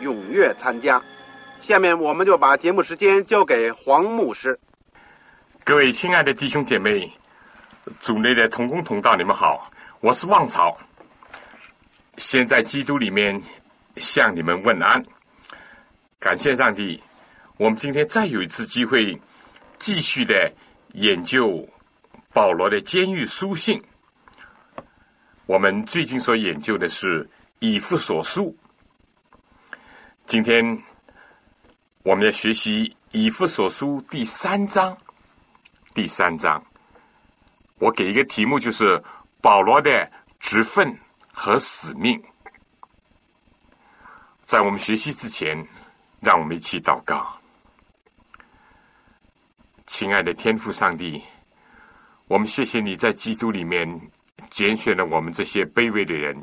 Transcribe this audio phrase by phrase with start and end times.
[0.00, 1.02] 踊跃参加。
[1.60, 4.58] 下面我们就把节目时间交给黄牧师。
[5.64, 7.12] 各位亲爱的弟兄姐妹，
[8.00, 10.76] 组内的同工同道，你们好，我是旺朝。
[12.16, 13.40] 先在基督里面
[13.96, 15.04] 向你们问安，
[16.18, 17.02] 感谢上帝，
[17.56, 19.20] 我们今天再有一次机会
[19.78, 20.52] 继续的
[20.94, 21.68] 研究。
[22.34, 23.82] 保罗的监狱书信，
[25.44, 28.56] 我们最近所研究的是以弗所书。
[30.32, 30.64] 今天
[32.04, 34.96] 我们要学习以弗所书第三章。
[35.92, 36.64] 第三章，
[37.78, 38.98] 我给一个题目，就是
[39.42, 40.10] 保罗的
[40.40, 40.98] 职分
[41.34, 42.18] 和使命。
[44.40, 45.54] 在我们学习之前，
[46.18, 47.38] 让我们一起祷告，
[49.84, 51.22] 亲爱的天父上帝。
[52.26, 53.86] 我们谢谢你在基督里面
[54.48, 56.34] 拣选了我们这些卑微的人，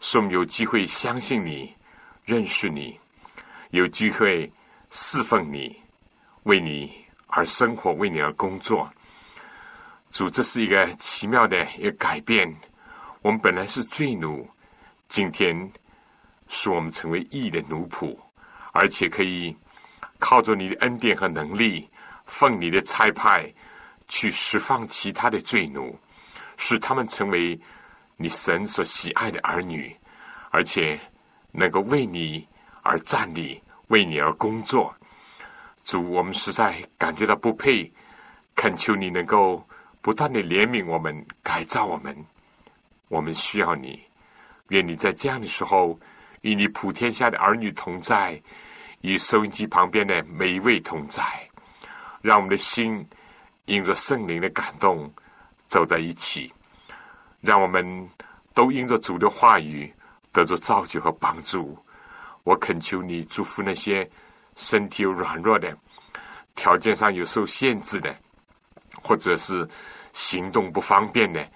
[0.00, 1.74] 使我们有机会相信你、
[2.30, 2.96] 认识你，
[3.70, 4.48] 有机会
[4.88, 5.76] 侍奉你、
[6.44, 8.88] 为你而生活、为你而工作。
[10.12, 12.48] 主，这是一个奇妙的一个改变。
[13.20, 14.48] 我们本来是罪奴，
[15.08, 15.68] 今天
[16.46, 18.16] 使我们成为义的奴仆，
[18.70, 19.56] 而且可以
[20.20, 21.90] 靠着你的恩典和能力，
[22.26, 23.52] 奉你的差派。
[24.06, 25.96] 去释放其他的罪奴，
[26.56, 27.58] 使他们成为
[28.16, 29.96] 你神所喜爱的儿女，
[30.50, 30.98] 而且
[31.52, 32.46] 能够为你
[32.82, 34.94] 而站立，为你而工作。
[35.84, 37.90] 主，我们实在感觉到不配，
[38.54, 39.66] 恳求你能够
[40.00, 42.16] 不断的怜悯我们，改造我们。
[43.08, 44.00] 我们需要你，
[44.68, 45.98] 愿你在这样的时候，
[46.42, 48.40] 与你普天下的儿女同在，
[49.00, 51.22] 与收音机旁边的每一位同在，
[52.20, 53.06] 让我们的心。
[53.66, 55.08] 因着圣灵的感动，
[55.68, 56.52] 走在一起，
[57.40, 58.08] 让我们
[58.52, 59.94] 都因着主的话语
[60.32, 61.78] 得着造就和帮助。
[62.44, 64.08] 我恳求你祝福那些
[64.56, 65.76] 身体有软弱的、
[66.54, 68.14] 条件上有受限制的，
[69.02, 69.68] 或者是
[70.12, 71.46] 行动不方便的，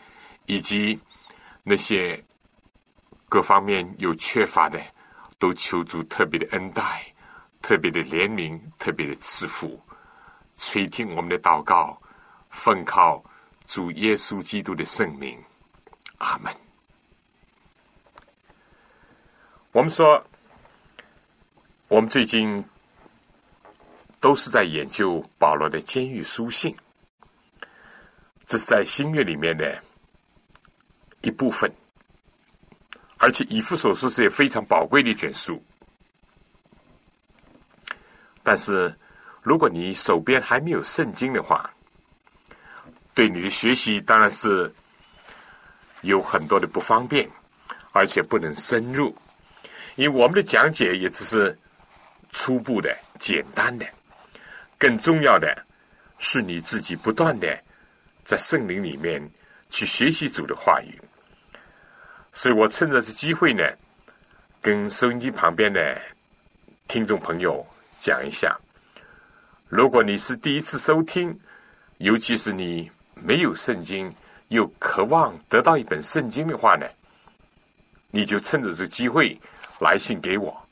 [0.46, 1.00] 以及
[1.62, 2.22] 那些
[3.28, 4.80] 各方面有缺乏的，
[5.38, 7.04] 都求主特别的恩待、
[7.62, 9.80] 特别的怜悯、特别的赐福，
[10.58, 11.98] 垂听我们的祷告。
[12.50, 13.20] 奉靠
[13.66, 15.36] 主耶稣基督的圣名，
[16.18, 16.63] 阿门。
[19.74, 20.24] 我们说，
[21.88, 22.64] 我们最近
[24.20, 26.72] 都是在研究保罗的监狱书信，
[28.46, 29.82] 这是在新约里面的
[31.22, 31.68] 一部分，
[33.18, 35.60] 而且以弗所书是也非常宝贵的一卷书。
[38.44, 38.96] 但是，
[39.42, 41.68] 如果你手边还没有圣经的话，
[43.12, 44.72] 对你的学习当然是
[46.02, 47.28] 有很多的不方便，
[47.90, 49.12] 而且不能深入，
[49.96, 51.56] 因为我们的讲解也只是
[52.32, 53.86] 初步的、简单的。
[54.78, 55.56] 更重要的
[56.18, 57.58] 是你自己不断的
[58.24, 59.22] 在圣灵里面
[59.70, 61.00] 去学习主的话语。
[62.32, 63.62] 所以我趁着这机会呢，
[64.60, 66.00] 跟收音机旁边的
[66.88, 67.64] 听众朋友
[68.00, 68.58] 讲一下：
[69.68, 71.38] 如果你是第一次收听，
[71.98, 72.90] 尤其是你。
[73.16, 74.12] 没有圣经，
[74.48, 76.84] 又渴望得到一本圣经的话呢，
[78.10, 79.40] 你就趁着这机会
[79.84, 80.66] 来信给我，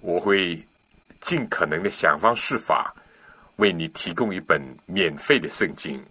[0.00, 0.62] 我会
[1.18, 2.94] 尽可能的想方设法
[3.56, 6.04] 为你提供一本免费的圣经，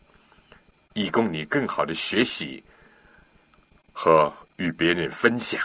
[0.94, 2.63] 以供你更好的学习
[3.94, 5.61] 和与别人分享。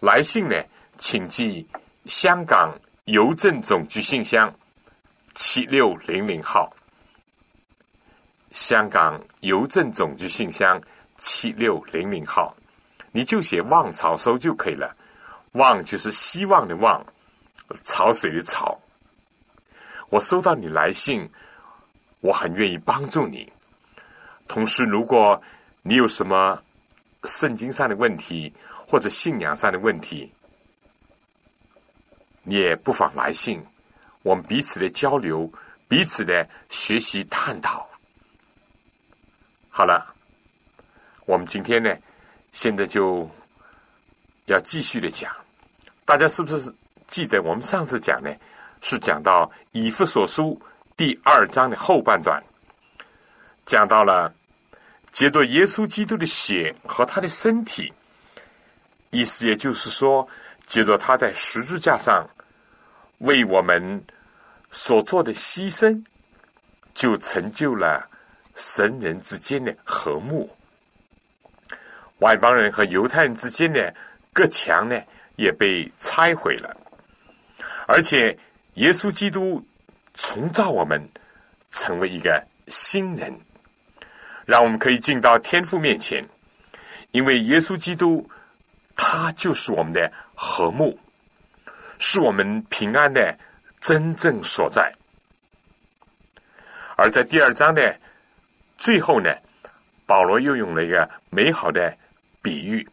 [0.00, 0.56] 来信呢，
[0.96, 1.68] 请寄
[2.06, 4.50] 香港邮政总局信箱
[5.34, 6.74] 七六零零号。
[8.52, 10.80] 香港邮政总局信箱
[11.18, 12.56] 七六零零号，
[13.16, 14.94] 你就写“望潮收”就可以了。
[15.52, 17.02] 望就是希望的望，
[17.82, 18.78] 潮水的潮。
[20.10, 21.26] 我收到你来信，
[22.20, 23.50] 我很愿意帮助你。
[24.46, 25.42] 同时，如果
[25.80, 26.62] 你有什么
[27.24, 28.52] 圣经上的问题
[28.86, 30.30] 或者信仰上的问题，
[32.42, 33.64] 你也不妨来信，
[34.24, 35.50] 我们彼此的交流，
[35.88, 37.88] 彼此的学习探讨。
[39.70, 40.14] 好了，
[41.24, 41.96] 我们今天呢，
[42.56, 43.28] 现在就
[44.46, 45.30] 要继续的讲。
[46.06, 46.74] 大家是不是
[47.06, 48.34] 记得我们上次讲呢？
[48.80, 50.58] 是讲到以弗所书
[50.96, 52.42] 第二章的后半段，
[53.66, 54.32] 讲到了
[55.12, 57.92] 接着耶稣基督的血和他的身体，
[59.10, 60.26] 意思也就是说，
[60.64, 62.26] 接着他在十字架上
[63.18, 64.02] 为我们
[64.70, 66.02] 所做的牺牲，
[66.94, 68.08] 就成就了
[68.54, 70.55] 神人之间的和睦，
[72.18, 73.94] 外邦人和犹太人之间的
[74.32, 75.00] 隔墙呢
[75.36, 76.76] 也被拆毁了，
[77.86, 78.38] 而且。
[78.76, 79.66] 耶稣基督
[80.12, 81.08] 重造我们，
[81.70, 83.34] 成为一个新人，
[84.44, 86.22] 让我们可以进到天父面前。
[87.10, 88.30] 因为耶稣基督，
[88.94, 90.98] 他就是我们的和睦，
[91.98, 93.38] 是我们平安的
[93.80, 94.92] 真正所在。
[96.96, 97.98] 而在第二章的
[98.76, 99.34] 最后呢，
[100.04, 101.96] 保罗又用了一个美好的
[102.46, 102.88] 比喻，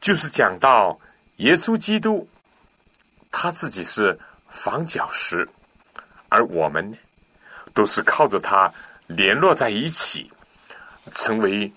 [0.00, 0.98] 就是讲到
[1.36, 2.26] 耶稣基督
[3.30, 4.18] 他自己是。
[4.52, 5.48] 房角石，
[6.28, 6.98] 而我们呢，
[7.72, 8.70] 都是靠着它
[9.06, 10.30] 联络在一起，
[11.14, 11.72] 成为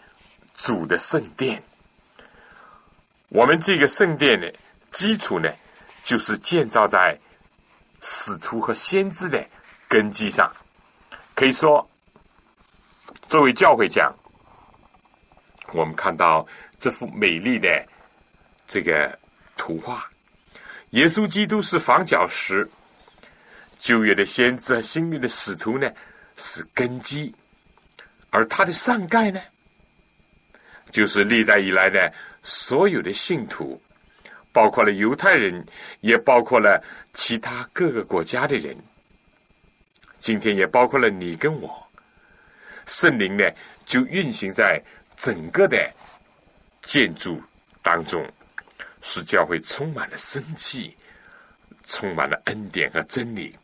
[0.56, 1.64] 主的圣殿。
[3.30, 4.54] 我们这个圣殿的
[4.92, 5.50] 基础呢，
[6.04, 7.18] 就是建造在
[8.02, 9.42] 使徒和先知的
[9.88, 10.52] 根基上。
[11.34, 11.90] 可以说，
[13.30, 14.14] 作为教会讲，
[15.72, 16.46] 我们看到
[16.80, 17.86] 这幅美丽的
[18.68, 19.18] 这个
[19.58, 20.10] 图画。
[20.92, 22.70] 耶稣基督是房角石，
[23.80, 25.92] 旧约的先知和新约的使徒呢
[26.36, 27.34] 是根基，
[28.30, 29.42] 而他的上盖呢，
[30.92, 32.14] 就是历代以来的
[32.44, 33.82] 所有的信徒，
[34.54, 35.66] 包括了犹太人，
[36.02, 36.82] 也包括了
[37.14, 38.78] 其他各个国家的人，
[40.20, 41.88] 今天也包括了你跟我，
[42.86, 43.44] 圣灵呢
[43.86, 44.82] 就运行在
[45.18, 45.92] 整个的
[46.86, 47.44] 建筑
[47.84, 48.26] 当中。
[49.08, 50.98] 使教会充满了生气，
[51.86, 53.56] 充满了恩典和真理，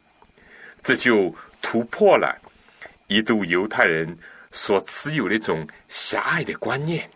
[0.84, 2.40] 这就突破了
[3.08, 4.16] 一度犹太人
[4.52, 7.10] 所持有的一种狭隘的观念，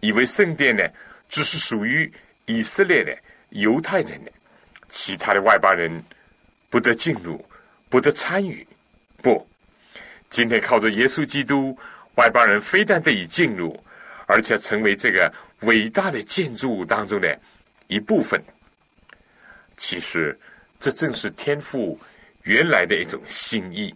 [0.00, 0.82] 以为圣殿呢
[1.28, 2.10] 只是属于
[2.46, 3.14] 以色列的
[3.50, 4.32] 犹太人的，
[4.88, 6.02] 其他的外邦人
[6.70, 7.44] 不得进入，
[7.90, 8.66] 不得参与。
[9.18, 9.46] 不，
[10.30, 11.78] 今天靠着耶稣基督，
[12.14, 13.78] 外邦人非但得以进入，
[14.32, 15.30] 而且成为这个。
[15.62, 17.40] 伟大的建筑物当中的
[17.86, 18.42] 一部分，
[19.76, 20.36] 其实
[20.80, 21.96] 这正是天赋
[22.42, 23.94] 原来的一种心意。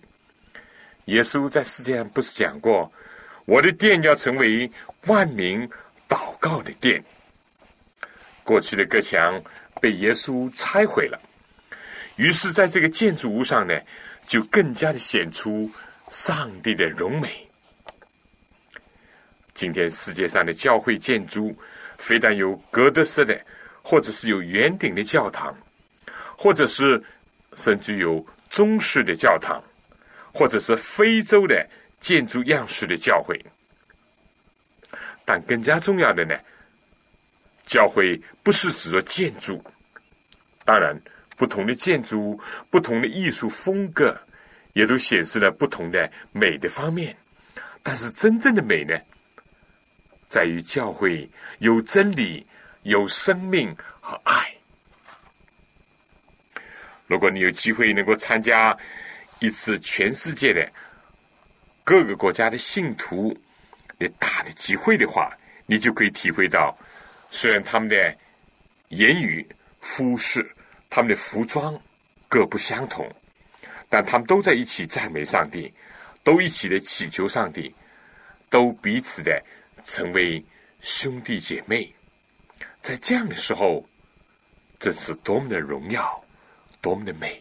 [1.06, 2.88] 耶稣在世界上不是讲过
[3.46, 4.70] ：“我的殿要成为
[5.06, 5.68] 万民
[6.08, 7.02] 祷告的殿。”
[8.46, 9.42] 过去的隔墙
[9.80, 11.20] 被耶稣拆毁了，
[12.14, 13.76] 于是在这个建筑物上呢，
[14.24, 15.68] 就更加的显出
[16.10, 17.45] 上帝的荣美。
[19.56, 21.56] 今天世界上的教会建筑，
[21.96, 23.40] 非但有哥德式的，
[23.82, 25.56] 或者是有圆顶的教堂，
[26.36, 27.02] 或者是
[27.54, 29.58] 甚至有中式的教堂，
[30.30, 31.66] 或者是非洲的
[31.98, 33.42] 建筑样式的教会。
[35.24, 36.36] 但更加重要的呢，
[37.64, 39.64] 教会不是指着建筑，
[40.66, 40.94] 当然
[41.34, 44.14] 不同的建筑、不同的艺术风格，
[44.74, 47.16] 也都显示了不同的美的方面。
[47.82, 48.94] 但是真正的美呢？
[50.36, 51.26] 在于教会
[51.60, 52.46] 有真理、
[52.82, 54.54] 有生命和爱。
[57.06, 58.76] 如果你有机会能够参加
[59.38, 60.70] 一次全世界的
[61.82, 63.34] 各个国家的信徒
[63.98, 65.32] 的大的集会的话，
[65.64, 66.76] 你就可以体会到，
[67.30, 68.14] 虽然他们的
[68.88, 69.48] 言语、
[69.80, 70.46] 肤饰、
[70.90, 71.80] 他们的服装
[72.28, 73.10] 各不相同，
[73.88, 75.72] 但他们都在一起赞美上帝，
[76.22, 77.74] 都一起的祈求上帝，
[78.50, 79.42] 都彼此的。
[79.86, 80.44] 成为
[80.80, 81.94] 兄弟姐妹，
[82.82, 83.88] 在这样的时候，
[84.80, 86.22] 这是多么的荣耀，
[86.82, 87.40] 多么的美！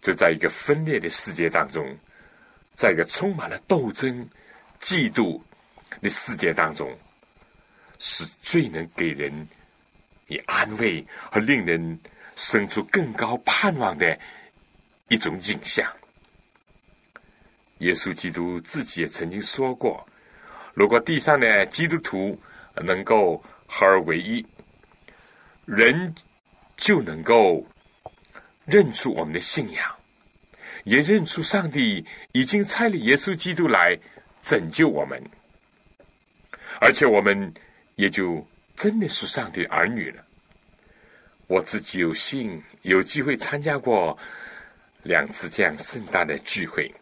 [0.00, 1.94] 这在一个分裂的世界当中，
[2.72, 4.26] 在一个充满了斗争、
[4.80, 5.38] 嫉妒
[6.00, 6.98] 的世界当中，
[7.98, 9.46] 是最能给人
[10.28, 12.00] 以安慰和令人
[12.34, 14.18] 生出更高盼望的
[15.08, 15.86] 一种景象。
[17.80, 20.07] 耶稣基督自己也曾经说过。
[20.78, 22.40] 如果地上的基督徒
[22.84, 24.46] 能够合而为一，
[25.64, 26.14] 人
[26.76, 27.66] 就能够
[28.64, 29.92] 认出我们的信仰，
[30.84, 33.98] 也认出上帝已经差了耶稣基督来
[34.40, 35.20] 拯救我们，
[36.80, 37.52] 而且我们
[37.96, 40.24] 也就真的是上帝儿女了。
[41.48, 44.16] 我自己有幸有机会参加过
[45.02, 46.94] 两次这样盛大的聚会，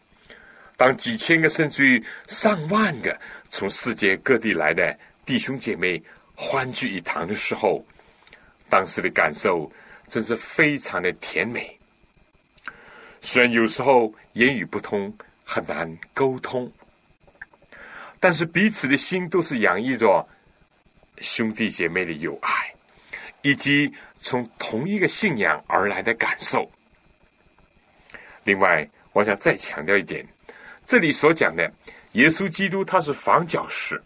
[0.75, 3.15] 当几千个甚至于上万个
[3.49, 6.01] 从世界各地来的弟兄姐妹
[6.35, 7.85] 欢聚一堂的时候，
[8.69, 9.71] 当时的感受
[10.07, 11.77] 真是非常的甜美。
[13.21, 15.11] 虽然有时候言语不通，
[15.43, 16.71] 很难沟通，
[18.19, 20.27] 但是彼此的心都是洋溢着
[21.19, 22.73] 兄弟姐妹的友爱，
[23.41, 23.93] 以及。
[24.19, 26.67] 从同一个信仰而来的感受。
[28.43, 30.27] 另外，我想再强调一点，
[30.87, 31.71] 这里所讲的
[32.13, 34.01] 耶稣基督他是房角石。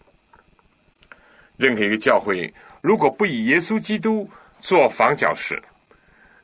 [1.56, 4.28] 任何一个教会如果不以耶稣基督
[4.60, 5.62] 做房角石，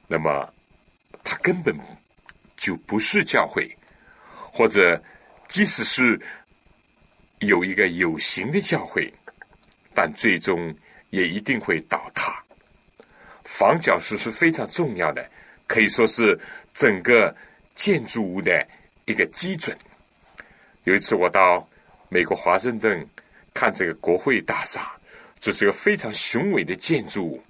[0.07, 0.49] 那么
[1.25, 1.77] 他根本
[2.57, 3.69] 就不是教会，
[4.53, 5.03] 或者
[5.49, 6.21] 即使是
[7.41, 9.13] 有一个有形的教会，
[9.95, 10.75] 但最终
[11.11, 12.41] 也一定会倒塌。
[13.45, 15.29] 房角石是非常重要的，
[15.67, 16.39] 可以说是
[16.73, 17.35] 整个
[17.75, 18.67] 建筑物的
[19.07, 19.77] 一个基准。
[20.89, 21.69] 有一次我到
[22.09, 23.07] 美国华盛顿
[23.53, 24.91] 看这个国会大厦，
[25.39, 27.45] 这是个非常雄伟的建筑物，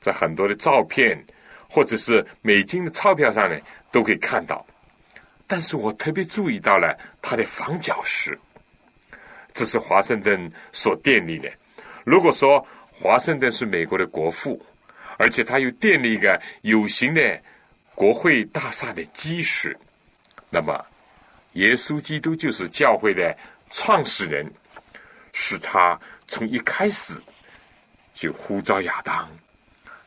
[0.00, 1.18] 在很多的照片
[1.66, 3.58] 或者是美金的钞票上呢
[3.90, 4.66] 都可以看到。
[5.46, 8.38] 但是我特别注意到了它的房角石，
[9.54, 11.50] 这是华盛顿所建立的。
[12.04, 12.66] 如果说，
[13.00, 14.62] 华盛顿是美国的国父，
[15.16, 17.40] 而且他又建立一个有形的
[17.94, 19.74] 国会大厦的基石。
[20.50, 20.84] 那么，
[21.54, 23.36] 耶稣基督就是教会的
[23.70, 24.48] 创始人，
[25.32, 27.20] 是他从一开始
[28.12, 29.28] 就呼召亚当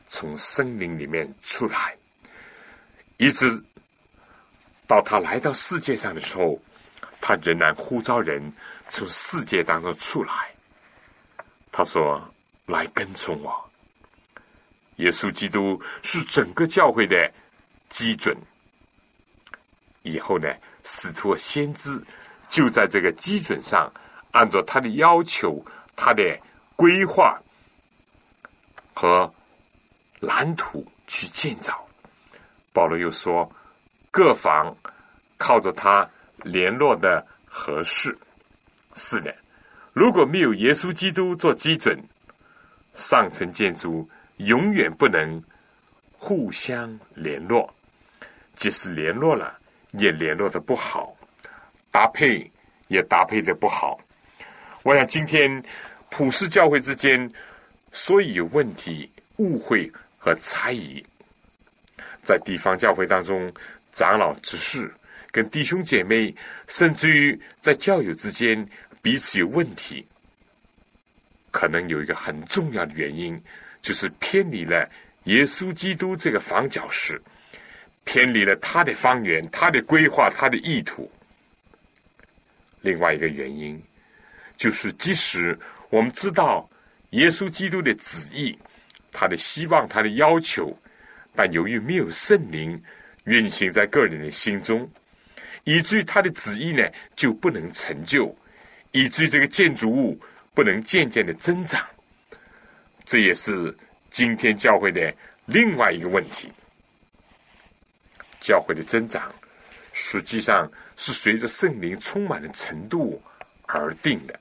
[0.07, 1.93] 从森林里面出来，
[3.17, 3.61] 一直
[4.87, 6.57] 到他来到世界上的时候，
[7.19, 8.41] 他仍然呼召人
[8.89, 10.49] 从世界当中出来。
[11.71, 12.33] 他说。
[12.67, 13.71] 来跟从我，
[14.97, 17.15] 耶稣基督是整个教会的
[17.87, 18.35] 基准。
[20.03, 20.53] 以后呢，
[20.89, 22.01] 使徒先知
[22.47, 23.91] 就在这个基准上，
[24.31, 25.61] 按照他的要求、
[25.97, 26.23] 他的
[26.77, 27.37] 规划
[28.93, 29.29] 和
[30.21, 31.85] 蓝图去建造。
[32.71, 33.51] 保罗又说，
[34.11, 34.73] 各房
[35.37, 38.17] 靠着他联络的合适。
[38.93, 39.35] 是的，
[39.91, 42.01] 如果没有耶稣基督做基准。
[42.93, 45.43] 上层建筑永远不能
[46.13, 47.71] 互相联络，
[48.55, 49.55] 即使联络了，
[49.97, 51.15] 也联络的不好，
[51.91, 52.49] 搭配
[52.87, 53.99] 也搭配的不好。
[54.83, 55.63] 我想今天
[56.09, 57.29] 普世教会之间
[57.91, 61.03] 所以有问题、误会和猜疑，
[62.21, 63.51] 在地方教会当中，
[63.91, 64.93] 长老执事
[65.31, 66.33] 跟弟兄姐妹，
[66.67, 68.67] 甚至于在教友之间
[69.01, 70.05] 彼此有问题。
[71.51, 73.41] 可能有一个很重要的原因，
[73.81, 74.87] 就是偏离了
[75.23, 77.19] 耶稣基督这个房角石，
[78.07, 81.11] 偏离了他的方圆、他的规划、他的意图。
[82.81, 83.79] 另外一个原因，
[84.55, 85.55] 就是即使
[85.89, 86.67] 我们知道
[87.11, 88.57] 耶稣基督的旨意、
[89.11, 90.75] 他的希望、他的要求，
[91.35, 92.81] 但由于没有圣灵
[93.25, 94.89] 运行在个人的心中，
[95.65, 98.33] 以至于他的旨意呢就不能成就，
[98.93, 100.17] 以至于这个建筑物。
[100.57, 101.85] 不能渐渐的增长，
[103.05, 103.77] 这也是
[104.09, 105.13] 今天教会的
[105.45, 106.51] 另外一个问题。
[108.47, 109.29] 教会的增长
[109.91, 113.21] 实际上是随着圣灵充满的程度
[113.63, 114.39] 而定的。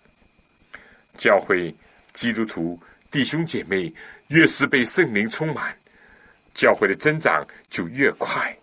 [1.19, 1.75] 教会
[2.13, 3.93] 基督徒弟兄姐妹
[4.29, 5.77] 越是被圣灵充满，
[6.55, 8.57] 教会的增长就越快。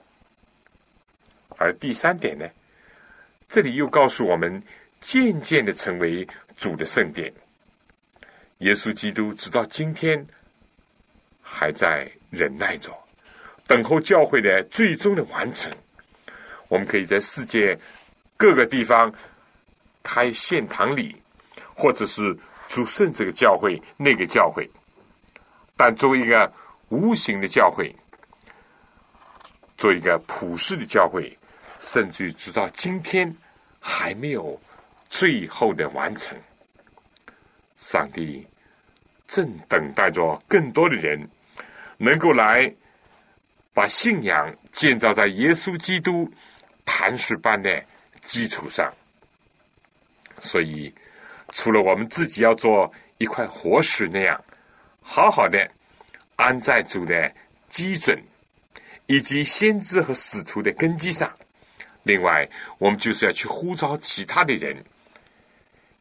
[1.57, 2.47] 而第三点呢，
[3.49, 4.63] 这里又告诉我们，
[5.01, 7.33] 渐渐的成为主的圣殿。
[8.59, 10.25] 耶稣基督直到今天
[11.41, 12.97] 还在忍耐着，
[13.67, 15.71] 等候教会的最终的完成。
[16.67, 17.77] 我们可以在世界
[18.37, 19.13] 各个地方
[20.01, 21.15] 开献堂礼，
[21.75, 24.69] 或者是主圣这个教会、那个教会，
[25.75, 26.51] 但作为一个
[26.89, 27.95] 无形的教会，
[29.77, 31.37] 做一个普世的教会，
[31.79, 33.35] 甚至直到今天
[33.79, 34.59] 还没有
[35.09, 36.37] 最后的完成。
[37.75, 38.47] 上帝。
[39.25, 41.27] 正等待着更多的人
[41.97, 42.71] 能够来
[43.73, 46.31] 把信仰建造在耶稣基督
[46.85, 47.83] 磐石般的
[48.21, 48.93] 基础上。
[50.39, 50.93] 所以，
[51.53, 54.43] 除了我们自己要做一块活石那样
[55.01, 55.69] 好好的
[56.35, 57.33] 安在主的
[57.69, 58.21] 基准
[59.05, 61.31] 以及先知和使徒的根基上。
[62.03, 64.83] 另外，我们就是要去呼召其他的人，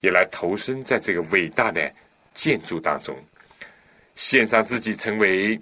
[0.00, 1.92] 也来投身在这个伟大的
[2.34, 3.16] 建筑当中，
[4.16, 5.60] 献上自己，成为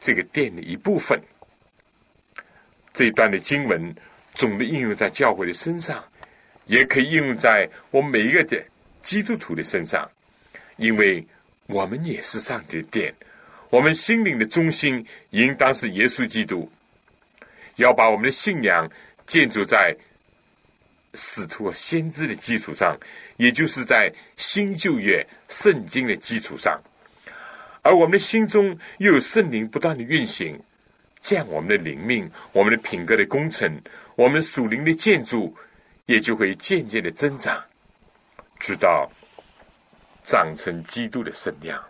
[0.00, 1.20] 这个殿的一部分。
[2.92, 3.94] 这一段的经文
[4.34, 6.04] 总的应用在教会的身上，
[6.64, 8.62] 也可以应用在我们每一个的
[9.02, 10.10] 基督徒的身上，
[10.76, 11.26] 因为
[11.66, 13.14] 我们也是上帝的殿，
[13.70, 16.70] 我们心灵的中心应当是耶稣基督，
[17.76, 18.90] 要把我们的信仰。
[19.26, 19.94] 建筑在
[21.12, 22.98] 使徒和先知的基础上，
[23.36, 26.80] 也就是在新旧约圣经的基础上，
[27.88, 30.60] 而我们的心中又有圣灵不断的运行，
[31.22, 33.80] 这样我们的灵命、我们的品格的工程、
[34.14, 35.56] 我们属灵的建筑，
[36.04, 37.64] 也就会渐渐的增长，
[38.60, 39.10] 直到
[40.22, 41.82] 长成基督的圣量。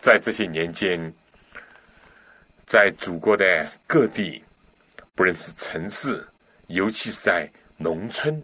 [0.00, 0.98] 在这些年间，
[2.66, 4.42] 在祖国的各地。
[5.14, 6.26] 不论是城市，
[6.68, 8.40] 尤其是在农村，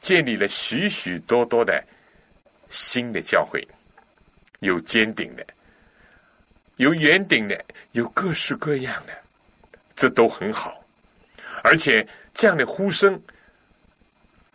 [0.00, 1.84] 建立了许许多多的
[2.70, 3.66] 新的教会，
[4.60, 5.46] 有尖顶的，
[6.76, 9.12] 有圆顶的，有各式各样的，
[9.94, 10.82] 这都很好。
[11.62, 13.20] 而且这样的呼声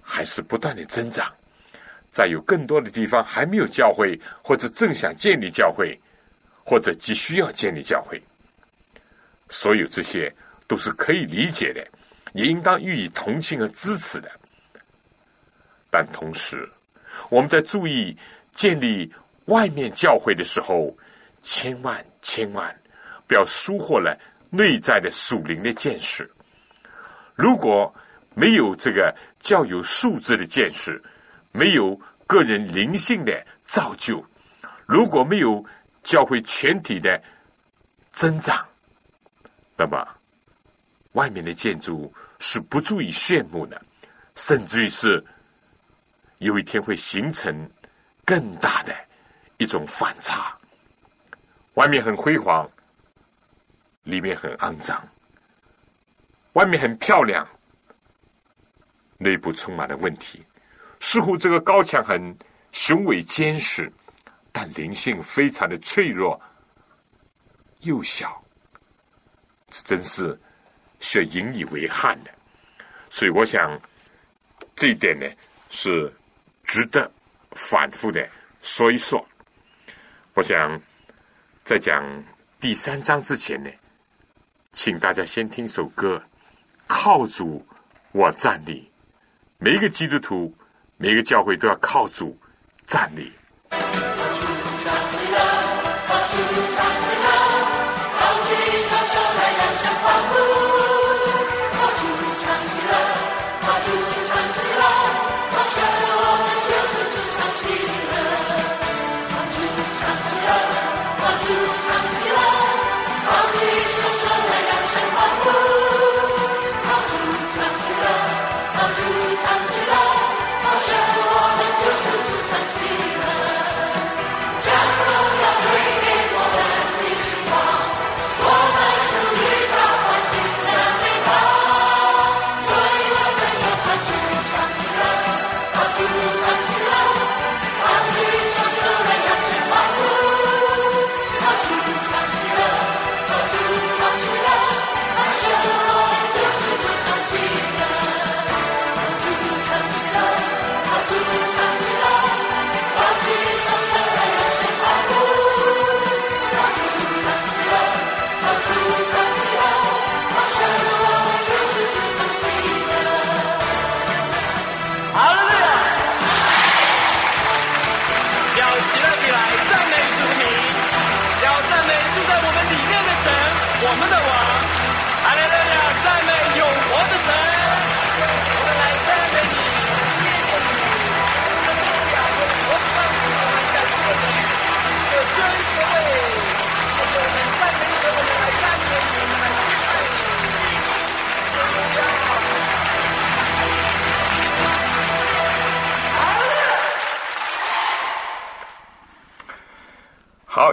[0.02, 1.32] 还是不断的增长，
[2.10, 6.00] 在有更多的地方还没有教会，或者正想建立教会，
[6.64, 8.22] 或者急需要建立教会，
[9.50, 10.34] 所有这些。
[10.68, 11.86] 都是可以理解的，
[12.32, 14.32] 也应当予以同情和支持的。
[15.90, 16.66] 但同时，
[17.30, 18.18] 我们在注意
[18.54, 19.14] 建立
[19.48, 20.96] 外面教会的时候，
[21.42, 22.76] 千万千万
[23.28, 24.18] 不要疏忽了
[24.50, 26.30] 内在的属灵的见识。
[27.36, 27.94] 如果
[28.34, 31.02] 没有这个较有素质的见识，
[31.52, 34.24] 没有个人灵性的造就，
[34.86, 35.66] 如果没有
[36.04, 37.22] 教会全体的
[38.10, 38.66] 增长，
[39.76, 40.08] 那么。
[41.14, 43.82] 外面的建筑是不足以炫目的，
[44.36, 45.22] 甚至于是
[46.38, 47.70] 有一天会形成
[48.24, 48.96] 更大的
[49.58, 50.58] 一种反差。
[51.82, 52.70] 外面很辉煌，
[54.04, 55.02] 里面很肮脏；
[56.54, 57.44] 外面很漂亮，
[59.18, 60.46] 内部充满了问题。
[61.00, 62.38] 似乎这个高墙很
[62.72, 63.92] 雄伟坚实，
[64.52, 66.40] 但灵性非常的脆弱、
[67.80, 68.40] 幼小。
[69.72, 70.40] 这真是。
[71.04, 72.30] 是引以为憾的，
[73.10, 73.76] 所以我想
[74.76, 75.26] 这一点呢
[75.72, 76.14] 是
[76.64, 77.12] 值得
[77.54, 78.30] 反复的
[78.62, 79.28] 说一说。
[80.36, 80.80] 我想
[81.64, 82.04] 在讲
[82.60, 83.70] 第三章之前呢，
[84.74, 86.18] 请大家先听首歌，
[86.88, 87.66] 《靠主
[88.12, 88.82] 我站立》。
[89.60, 90.54] 每一个基督徒，
[90.98, 92.36] 每一个教会都要靠主
[92.88, 93.32] 站立。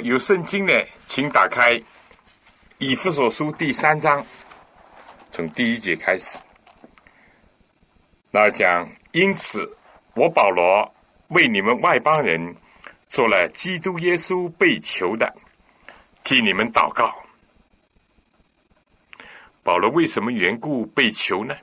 [0.00, 0.72] 有圣经呢，
[1.06, 1.74] 请打开
[2.78, 4.24] 《以弗所书》第三章，
[5.30, 6.38] 从第一节开始。
[8.30, 9.76] 那讲，因此
[10.14, 10.94] 我保罗
[11.28, 12.54] 为你们外邦人
[13.08, 15.34] 做了基督耶稣被囚的。
[16.24, 17.14] 替你们祷告。
[19.62, 21.56] 保罗为什么缘故被囚呢？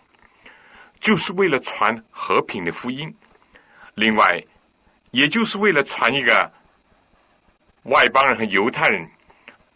[1.00, 3.16] 就是为了传和平的福音。
[3.94, 4.44] 另外，
[5.12, 6.52] 也就是为了传一个
[7.86, 9.08] 外邦人和犹太人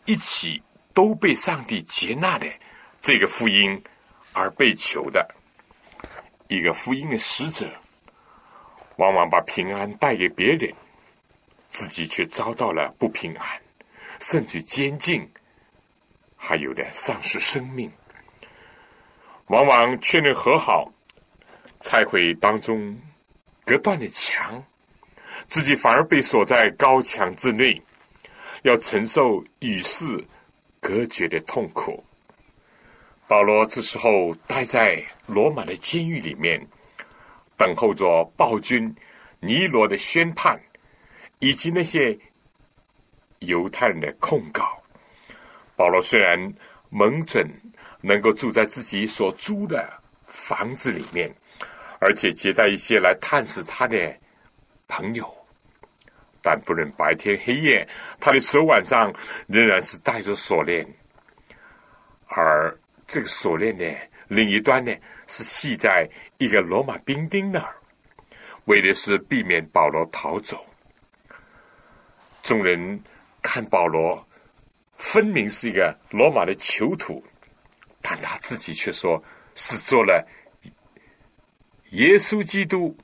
[0.06, 0.62] 一起
[0.96, 2.48] 都被上帝接纳的
[3.00, 3.82] 这个福音
[4.34, 5.36] 而被求的
[6.48, 7.72] 一个福音的使者，
[8.96, 10.74] 往往把平安带给别人，
[11.70, 13.48] 自己却遭到了不平安，
[14.20, 15.30] 甚至监禁，
[16.36, 17.92] 还有的丧失生命。
[19.46, 20.92] 往往劝人和好，
[21.80, 23.00] 才会当中
[23.64, 24.64] 隔断的墙，
[25.48, 27.80] 自己反而被锁在高墙之内，
[28.64, 30.04] 要承受与世
[30.80, 32.04] 隔绝的痛苦。
[33.28, 36.66] 保罗这时候待在罗马的监狱里面，
[37.58, 38.96] 等候着暴君
[39.40, 40.60] 尼罗的宣判，
[41.40, 42.18] 以及那些
[43.40, 44.82] 犹太人的控告。
[45.76, 46.54] 保罗虽然
[46.90, 47.48] 蒙准。
[48.02, 49.92] 能够住在自己所租的
[50.26, 51.30] 房子里面，
[52.00, 54.18] 而且接待一些来探视他的
[54.88, 55.30] 朋友，
[56.50, 57.88] 但不论白天黑夜，
[58.20, 59.14] 他的手腕上
[59.46, 60.84] 仍然是带着锁链，
[62.26, 63.86] 而这个锁链呢，
[64.28, 64.92] 另一端呢
[65.28, 66.10] 是系在
[66.40, 67.76] 一个罗马兵丁那儿，
[68.66, 70.66] 为的是避免保罗逃走。
[72.42, 73.00] 众人
[73.44, 74.28] 看保罗，
[74.98, 77.24] 分明是一个罗马的囚徒。
[78.02, 80.28] 但他自己却说是做了
[81.92, 82.98] 耶稣基督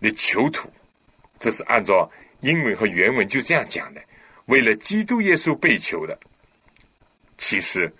[0.00, 0.68] 的囚徒，
[1.38, 4.02] 这是按照英文和原文就这样讲的。
[4.46, 6.18] 为了基督耶稣被囚的，
[7.38, 7.92] 其实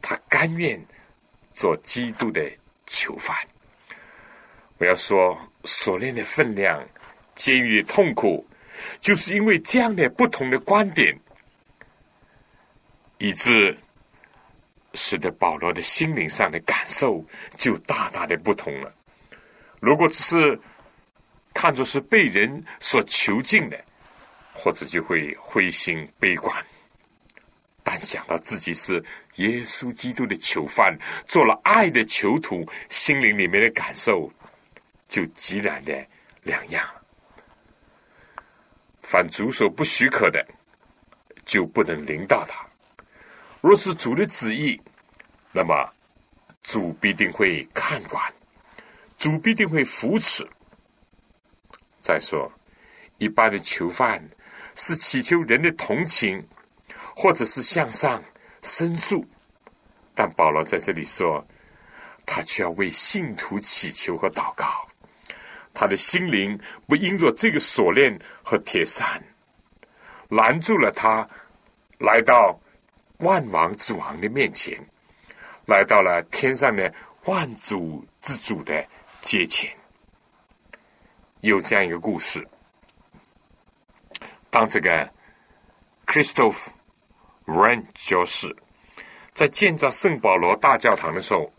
[0.00, 0.80] 他甘愿
[1.52, 2.50] 做基督的
[2.86, 3.36] 囚犯。
[4.78, 6.86] 我要说锁链的分量、
[7.34, 8.46] 监狱的痛苦，
[9.00, 11.18] 就是因为这样的不同的观点，
[13.18, 13.76] 以致。
[14.96, 17.20] 使得保罗的心灵上的感受
[17.56, 18.94] 就大大的不同了。
[19.80, 20.60] 如果只是
[21.54, 23.82] 看作是被人所囚禁的，
[24.52, 26.52] 或者就会灰心悲观；
[27.82, 29.02] 但想到自己是
[29.36, 34.30] 耶稣基督的囚犯，做了爱的囚徒，心灵里面的感受
[35.08, 36.04] 就截然的
[36.42, 36.86] 两样。
[39.00, 40.44] 凡主所不许可的，
[41.46, 42.66] 就不能临到他。
[43.60, 44.78] 若是主的旨意，
[45.52, 45.88] 那么
[46.62, 48.20] 主必定会看管，
[49.18, 50.46] 主必定会扶持。
[52.04, 52.52] 再说，
[53.16, 54.22] 一般的囚犯
[54.74, 56.46] 是祈求人的同情，
[57.16, 58.22] 或者是向上
[58.60, 59.26] 申诉，
[60.14, 61.42] 但保罗在这里说，
[62.26, 64.86] 他却要为信徒祈求和祷告，
[65.72, 69.24] 他的心灵不因着这个锁链和铁扇
[70.28, 71.26] 拦住了他，
[71.98, 72.60] 来到。
[73.18, 74.76] 万王之王的面前，
[75.66, 76.92] 来到了天上的
[77.26, 78.84] 万主之主的
[79.22, 79.70] 阶前。
[81.50, 82.46] 有这样一个故事：
[84.50, 85.10] 当这个
[86.06, 86.56] Christoph
[87.46, 88.54] Ren 教士
[89.32, 91.52] 在建造圣保罗大教堂的时候，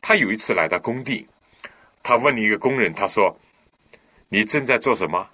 [0.00, 1.28] 他有一次来到工地，
[2.02, 3.38] 他问了一个工人：“他说，
[4.28, 5.28] 你正在做什么？”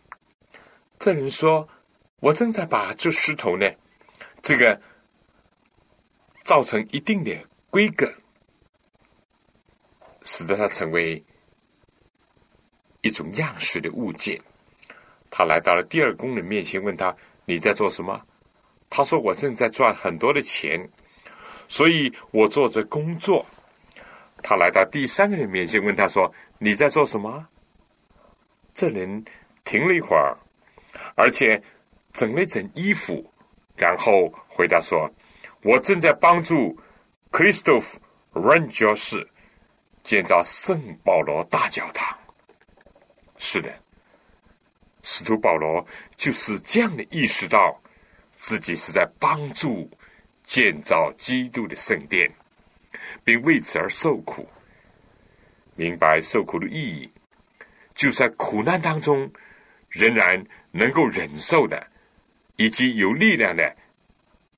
[0.99, 1.69] 这人说
[2.21, 3.71] ：“我正在把这石头呢，
[4.43, 4.81] 这个。”
[6.43, 7.31] 造成一定的
[7.69, 8.13] 规格，
[10.23, 11.23] 使得它成为
[13.03, 14.41] 一种样式的物件。
[15.31, 17.15] 他来到了第二工人面前，问他
[17.47, 18.21] ：“你在做什么？”
[18.91, 20.89] 他说：“我正在赚很多的钱，
[21.69, 23.45] 所以我做着工作。”
[24.43, 27.47] 他来到第三个人面前，问他说：“你在做什么？”
[28.75, 29.25] 这人
[29.65, 30.37] 停了一会儿，
[31.15, 31.63] 而且
[32.13, 33.33] 整了整衣服，
[33.77, 35.11] 然后回答说。
[35.63, 36.75] 我正在帮助
[37.31, 37.97] Christoph
[38.33, 39.29] Ren 教士
[40.03, 42.17] 建造圣保罗大教堂。
[43.41, 43.75] 是的，
[45.03, 47.83] 使徒保罗就是这样的意识到
[48.31, 49.91] 自己是在帮助
[50.45, 52.31] 建造基督的圣殿，
[53.25, 54.47] 并为此而受苦。
[55.75, 57.11] 明白受苦的意义，
[57.95, 59.33] 就在苦难当中
[59.89, 61.89] 仍然能够忍受的，
[62.57, 63.77] 以及有力量的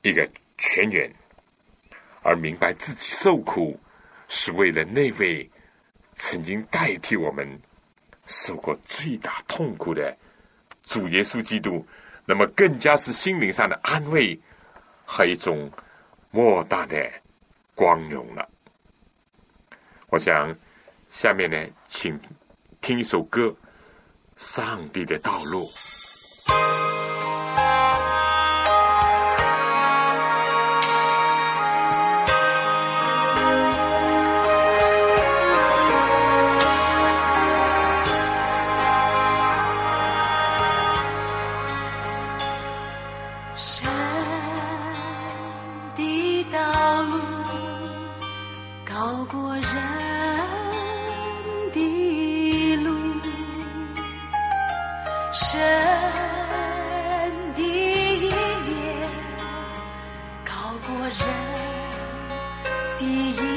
[0.03, 0.29] 一个。
[0.59, 1.13] 全员，
[2.23, 3.81] 而明白自己受苦
[4.29, 5.51] 是为了那位
[6.13, 7.61] 曾经代替我们
[8.33, 10.17] 受过最大痛苦的
[10.83, 11.87] 主耶稣基督，
[12.25, 14.39] 那么更加是心灵上的安慰
[15.05, 15.71] 和一种
[16.31, 16.97] 莫大的
[17.75, 18.49] 光荣了。
[20.09, 20.55] 我想
[21.11, 21.57] 下面呢，
[21.89, 22.19] 请
[22.81, 23.43] 听一首歌
[24.37, 25.67] 《上帝的道路》。
[63.03, 63.52] 依依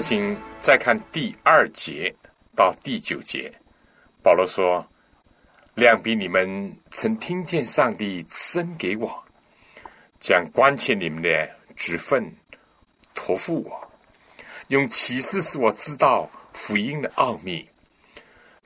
[0.00, 2.14] 请再看第二节
[2.54, 3.52] 到第九节
[4.22, 4.86] 保罗说
[5.74, 9.24] 量比你们曾听见上帝赐给我
[10.18, 12.34] 将关切你们的职份
[13.14, 13.90] 托付我
[14.68, 17.66] 用启示使我知道福音的奥秘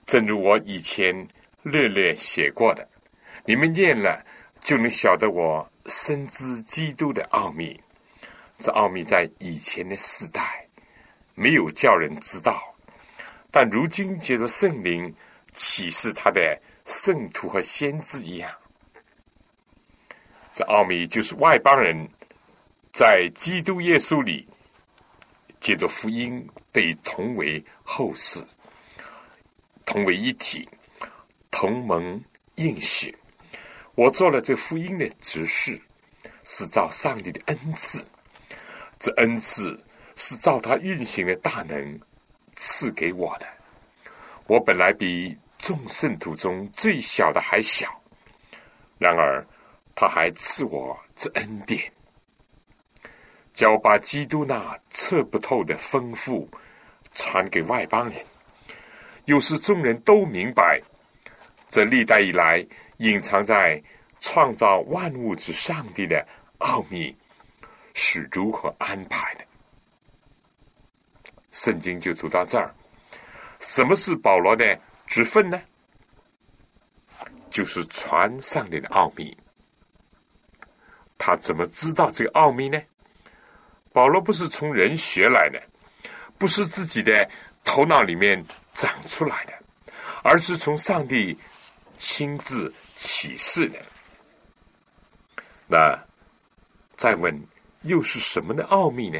[0.06, 1.28] 正如我以前
[1.62, 2.88] 略略写过的
[3.44, 4.24] 你们念了
[4.60, 7.80] 就能晓得我深知基督的奥秘
[8.58, 10.59] 这奥秘在以前的世代
[11.40, 12.62] 没有叫人知道，
[13.50, 15.10] 但如今借着圣灵
[15.54, 18.52] 启示他的圣徒和先知一样。
[20.52, 22.06] 这奥秘就是外邦人
[22.92, 24.46] 在基督耶稣里，
[25.60, 28.38] 借着福音被同为后世，
[29.86, 30.68] 同为一体，
[31.50, 32.22] 同盟
[32.56, 33.16] 应许。
[33.94, 35.80] 我做了这福音的指示，
[36.44, 38.06] 是照上帝的恩赐。
[38.98, 39.82] 这恩赐
[40.22, 41.98] 是照他运行的大能
[42.54, 43.46] 赐给我的。
[44.46, 47.88] 我本来比众圣徒中最小的还小，
[48.98, 49.42] 然而
[49.94, 51.90] 他还赐我这恩典，
[53.54, 56.46] 叫把基督那测不透的丰富
[57.14, 58.22] 传给外邦人，
[59.24, 60.78] 又是众人都明白，
[61.70, 62.62] 这历代以来
[62.98, 63.82] 隐藏在
[64.20, 66.28] 创造万物之上帝的
[66.58, 67.16] 奥秘。
[67.94, 69.34] 是如何安排？
[71.52, 72.74] 圣经就读到这儿。
[73.58, 75.60] 什么是保罗的职分呢？
[77.50, 79.36] 就是传上帝的奥秘。
[81.18, 82.80] 他怎么知道这个奥秘呢？
[83.92, 85.60] 保罗不是从人学来的，
[86.38, 87.28] 不是自己的
[87.64, 89.52] 头脑里面长出来的，
[90.22, 91.36] 而是从上帝
[91.96, 93.78] 亲自启示的。
[95.66, 95.98] 那
[96.96, 97.38] 再问？
[97.82, 99.18] 又是什么的奥秘呢？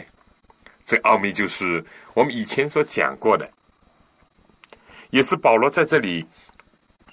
[0.91, 3.49] 这奥秘就是我们以前所讲过的，
[5.11, 6.27] 也是保罗在这里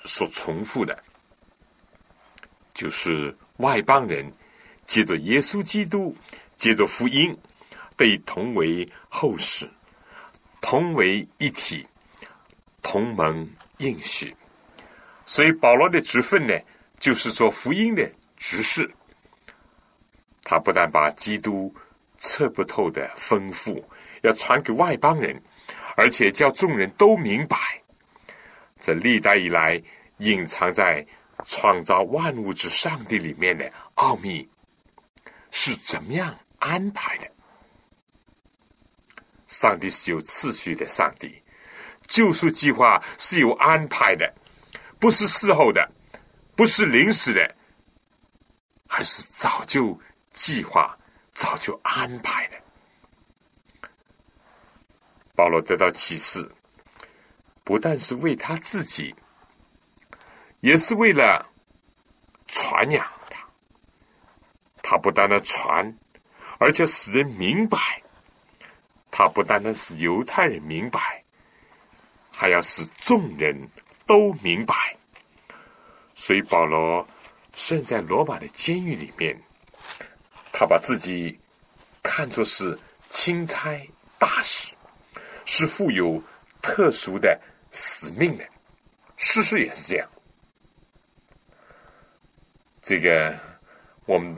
[0.03, 0.97] 所重复的，
[2.73, 4.33] 就是外邦人
[4.87, 6.17] 借着耶稣基督，
[6.55, 7.37] 借着福音，
[7.95, 9.69] 被同为后世，
[10.59, 11.85] 同为一体，
[12.81, 14.35] 同盟应许。
[15.23, 16.59] 所以保罗的职分呢，
[16.99, 18.91] 就是做福音的执事。
[20.41, 21.71] 他不但把基督
[22.17, 23.83] 测不透的丰富
[24.21, 25.39] 要传给外邦人，
[25.95, 27.57] 而且叫众人都明白，
[28.79, 29.81] 这历代以来
[30.17, 31.05] 隐藏在
[31.45, 34.49] 创造万物之上帝里面的奥秘
[35.51, 37.29] 是怎么样安排的。
[39.47, 41.41] 上帝是有次序的，上帝
[42.07, 44.33] 救赎计划是有安排的，
[44.99, 45.87] 不是事后的，
[46.55, 47.55] 不是临时的，
[48.87, 49.99] 而是早就。
[50.33, 50.95] 计划
[51.37, 52.57] 早就安排的。
[55.35, 56.51] 保罗得到启示，
[57.63, 59.15] 不但是为他自己，
[60.61, 61.47] 也是为了
[62.47, 63.47] 传扬他。
[64.81, 65.95] 他不单单传，
[66.57, 67.77] 而且使人明白；
[69.11, 71.23] 他不单单使犹太人明白，
[72.31, 73.69] 还要使众人
[74.07, 74.73] 都明白。
[76.15, 77.07] 所以保罗
[77.53, 79.39] 现在罗马的监狱里面。
[80.59, 81.39] 他把自己
[82.01, 82.75] 看作是
[83.11, 83.79] 钦差
[84.17, 84.73] 大使，
[85.45, 86.19] 是负有
[86.63, 87.39] 特殊的
[87.69, 88.43] 使命的。
[89.17, 90.09] 事实也是这样。
[92.81, 93.37] 这个
[94.07, 94.35] 我们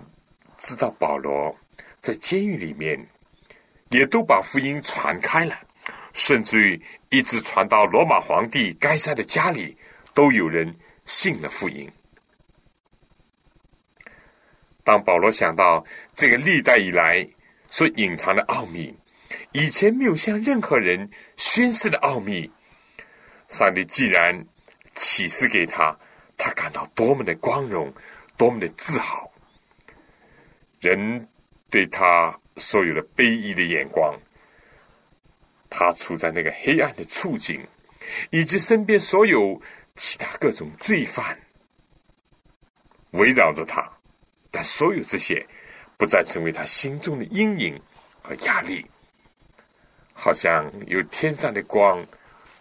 [0.58, 1.58] 知道，保罗
[2.02, 3.00] 在监狱里面
[3.90, 5.58] 也都把福音传开了，
[6.12, 9.78] 甚至于一直传到罗马皇帝该塞的家里，
[10.14, 11.90] 都有人信了福音。
[14.82, 15.86] 当保罗想到
[16.20, 17.26] 这个历代以来
[17.70, 18.94] 所隐藏的奥秘，
[19.54, 22.52] 以前没有向任何人宣示的奥秘，
[23.48, 24.46] 上帝既然
[24.96, 25.98] 启示给他，
[26.38, 27.94] 他感到多么的光荣，
[28.36, 29.32] 多么的自豪。
[30.82, 31.26] 人
[31.70, 34.14] 对他所有的卑鄙的眼光，
[35.70, 37.66] 他处在那个黑暗的处境，
[38.30, 39.62] 以及身边所有
[39.96, 41.40] 其他各种罪犯
[43.12, 43.90] 围绕着他。
[44.52, 45.48] 但所有这些
[46.00, 47.78] 不再成为他心中的阴影
[48.22, 48.86] 和压力，
[50.14, 52.04] 好像有天上的光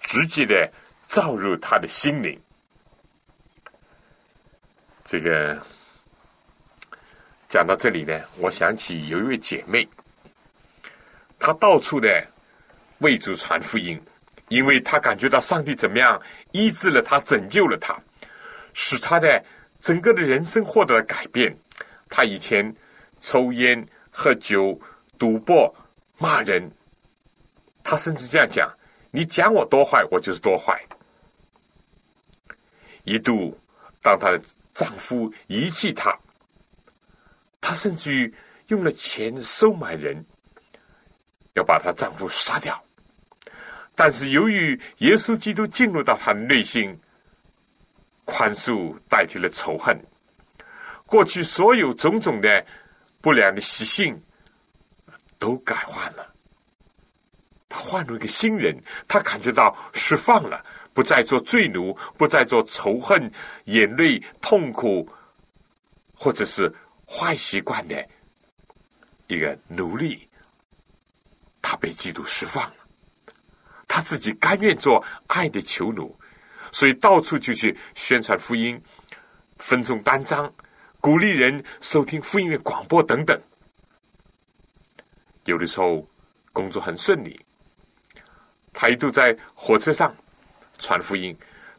[0.01, 0.68] 直接的
[1.07, 2.36] 照入他的心灵。
[5.05, 5.57] 这个
[7.49, 9.89] 讲到这里呢，我想起有一位姐妹，
[11.39, 12.26] 她到处的
[12.99, 14.03] 为主传福音，
[14.49, 16.20] 因为她感觉到上帝怎么样
[16.51, 17.97] 医治了她，拯救了她，
[18.74, 19.41] 使她的
[19.80, 21.57] 整个的人生获得了改变。
[22.11, 22.74] 她以前
[23.21, 24.79] 抽烟、喝酒、
[25.19, 25.75] 赌博、
[26.19, 26.71] 骂人，
[27.83, 28.71] 他甚至这样讲
[29.11, 30.81] ：“你讲我多坏，我就是多坏。”
[33.05, 33.59] 一度，
[34.03, 34.41] 当她的
[34.75, 36.14] 丈夫遗弃她，
[37.61, 38.35] 她甚至于
[38.66, 40.23] 用了钱收买人，
[41.55, 42.79] 要把她丈夫杀掉。
[43.95, 46.99] 但是由于耶稣基督进入到她的内心，
[48.27, 49.99] 宽恕代替了仇恨，
[51.07, 52.66] 过去所有种种的
[53.21, 54.21] 不良的习性
[55.39, 56.35] 都改换了。
[57.69, 60.64] 他换了一个新人，他感觉到释放了，
[60.95, 63.31] 不再做罪奴，不再做仇恨、
[63.64, 65.09] 眼泪、痛苦，
[66.14, 66.75] 或者是
[67.07, 68.09] 坏习惯的
[69.27, 70.29] 一个奴隶。
[71.61, 72.77] 他被基督释放了，
[73.87, 76.19] 他自己甘愿做爱的囚奴，
[76.73, 78.81] 所以到处就去宣传福音，
[79.59, 80.51] 分众单张，
[81.01, 83.41] 鼓励人收听福音的广播等等。
[85.45, 86.07] 有的时候
[86.53, 87.39] 工作很顺利。
[88.73, 90.15] 他一度在火车上
[90.79, 91.37] 传福音，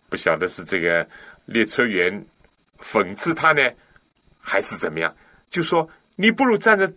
[0.10, 1.08] 不晓得是这个
[1.46, 2.26] 列车员
[2.80, 3.62] 讽刺他呢，
[4.40, 5.16] 还是怎么样？
[5.50, 6.92] 就说你不如站在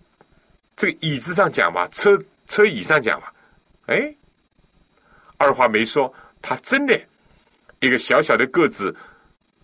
[0.75, 3.33] 这个椅子上讲吧，车车椅上讲吧。
[3.87, 4.15] 哎，
[5.37, 7.01] 二话没说，他真的
[7.81, 8.97] 一个小小的个子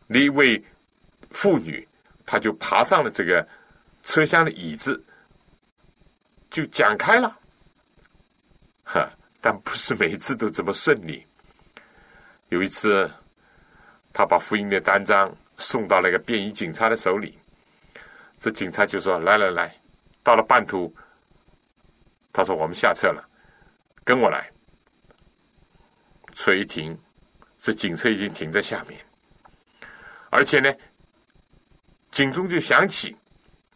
[0.08, 0.62] 一位
[1.30, 1.86] 妇女，
[2.30, 3.48] 他就爬上了这个
[4.02, 5.02] 车厢的椅子，
[6.50, 7.34] 就讲开了，
[8.84, 9.08] 哈。
[9.40, 11.26] 但不是每一次都这么顺利。
[12.50, 13.10] 有一次，
[14.12, 17.38] 他把福音的单张送到那个便衣警察的手里，
[18.38, 19.74] 这警察就说：“来来来，
[20.22, 20.94] 到了半途，
[22.30, 23.26] 他说我们下车了，
[24.04, 24.50] 跟我来。”
[26.34, 26.98] 车一停，
[27.58, 29.00] 这警车已经停在下面，
[30.30, 30.70] 而且呢，
[32.10, 33.16] 警钟就响起，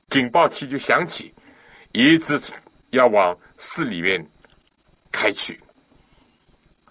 [0.08, 1.34] 警报器就响起，
[1.92, 2.40] 一直
[2.90, 4.26] 要往市里面。
[5.14, 5.60] 开去，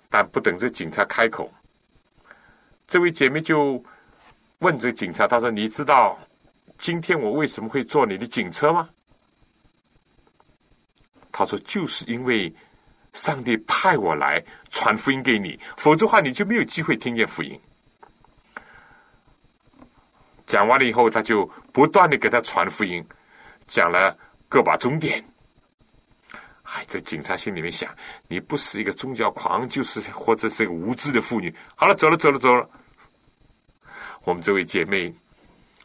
[0.08, 1.52] 但不等这警察开口，
[2.86, 3.84] 这位姐妹就
[4.60, 6.20] 问这警察：“她说，你知道
[6.78, 8.88] 今天我为什么会坐你的警车吗？”
[11.34, 12.54] 他说：“就是因为
[13.14, 14.39] 上帝派我来
[14.70, 17.60] 传福音给你，否则的话你就没有机会听见福音。”
[20.52, 23.02] 讲完了以后，他就不断的给他传福音，
[23.68, 24.14] 讲了
[24.49, 25.24] 个把钟点。
[26.64, 27.89] 哎，这警察心里面想：
[28.28, 31.56] 你不是一个宗教狂，就是或者是个无知的妇女。
[31.74, 32.70] 好了，走了，走了，走了。
[34.26, 35.16] 我们这位姐妹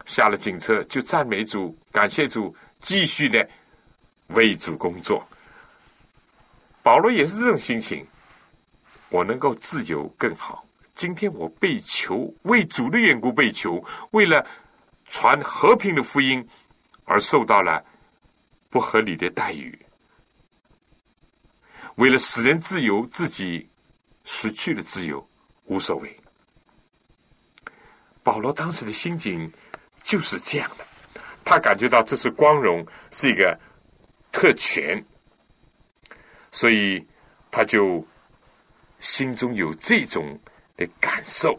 [0.05, 3.49] 下了警车，就赞美主，感谢主，继续的
[4.31, 5.25] 为主工作。
[6.83, 8.05] 保罗也是这种心情，
[9.11, 10.66] 我能够自由更好。
[10.97, 14.45] 今天我被囚，为主的缘故被囚，为了
[15.05, 16.45] 传和平的福音
[17.05, 17.85] 而受到了
[18.71, 19.79] 不合理的待遇。
[21.97, 23.69] 为了使人自由，自己
[24.25, 25.25] 失去了自由，
[25.67, 26.19] 无所谓。
[28.23, 29.53] 保罗当时的心境
[30.03, 30.85] 就是这样的，
[31.45, 33.59] 他感觉到这是光荣，是一个
[34.33, 35.05] 特权，
[36.51, 37.07] 所以
[37.51, 38.03] 他就
[38.99, 40.39] 心中有这种
[40.77, 41.59] 的感受。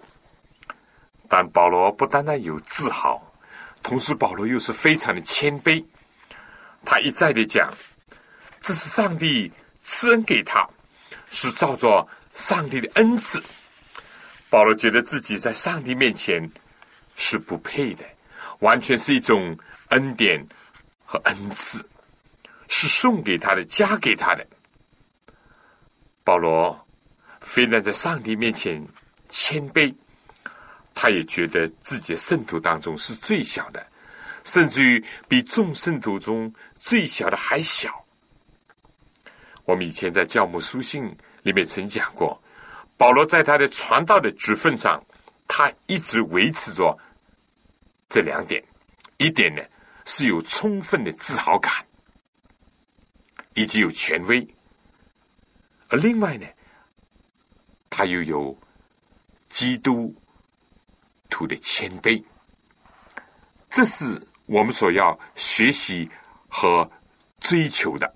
[1.30, 3.22] 但保罗不单单有自豪，
[3.82, 5.84] 同时保罗又是非常的谦卑。
[6.86, 7.74] 他一再的讲，
[8.62, 9.52] 这是上帝。
[9.90, 10.68] 赐恩给他，
[11.32, 13.42] 是照着上帝的恩赐。
[14.50, 16.52] 保罗觉得自己在上帝面前
[17.16, 18.04] 是不配的，
[18.60, 19.58] 完全是一种
[19.92, 20.46] 恩典
[21.06, 21.88] 和恩赐，
[22.68, 24.46] 是送给他的、加给他的。
[26.26, 26.78] 保罗
[27.40, 28.86] 非但在上帝面前
[29.30, 29.94] 谦卑，
[30.94, 33.86] 他也觉得自己的圣徒当中是最小的，
[34.44, 38.06] 甚至于比众圣徒中最小的还小。
[39.66, 42.42] 我们以前在教母书信里面曾讲过，
[42.96, 45.04] 保罗在他的传道的职分上，
[45.48, 46.98] 他一直维持着
[48.10, 48.64] 这两点：
[49.18, 49.62] 一点呢
[50.06, 51.74] 是有充分的自豪感，
[53.56, 54.42] 以及有权威；
[55.90, 56.48] 而另外呢，
[57.90, 58.58] 他又有
[59.50, 60.14] 基督
[61.30, 62.24] 徒的谦卑。
[63.70, 66.10] 这是我们所要学习
[66.48, 66.90] 和
[67.40, 68.16] 追求的。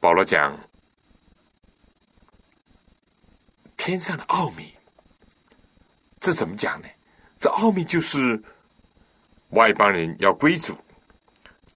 [0.00, 0.58] 保罗讲
[3.76, 4.74] 天上的奥秘，
[6.18, 6.88] 这怎么讲呢？
[7.38, 8.42] 这奥秘就是
[9.50, 10.76] 外邦人要归主，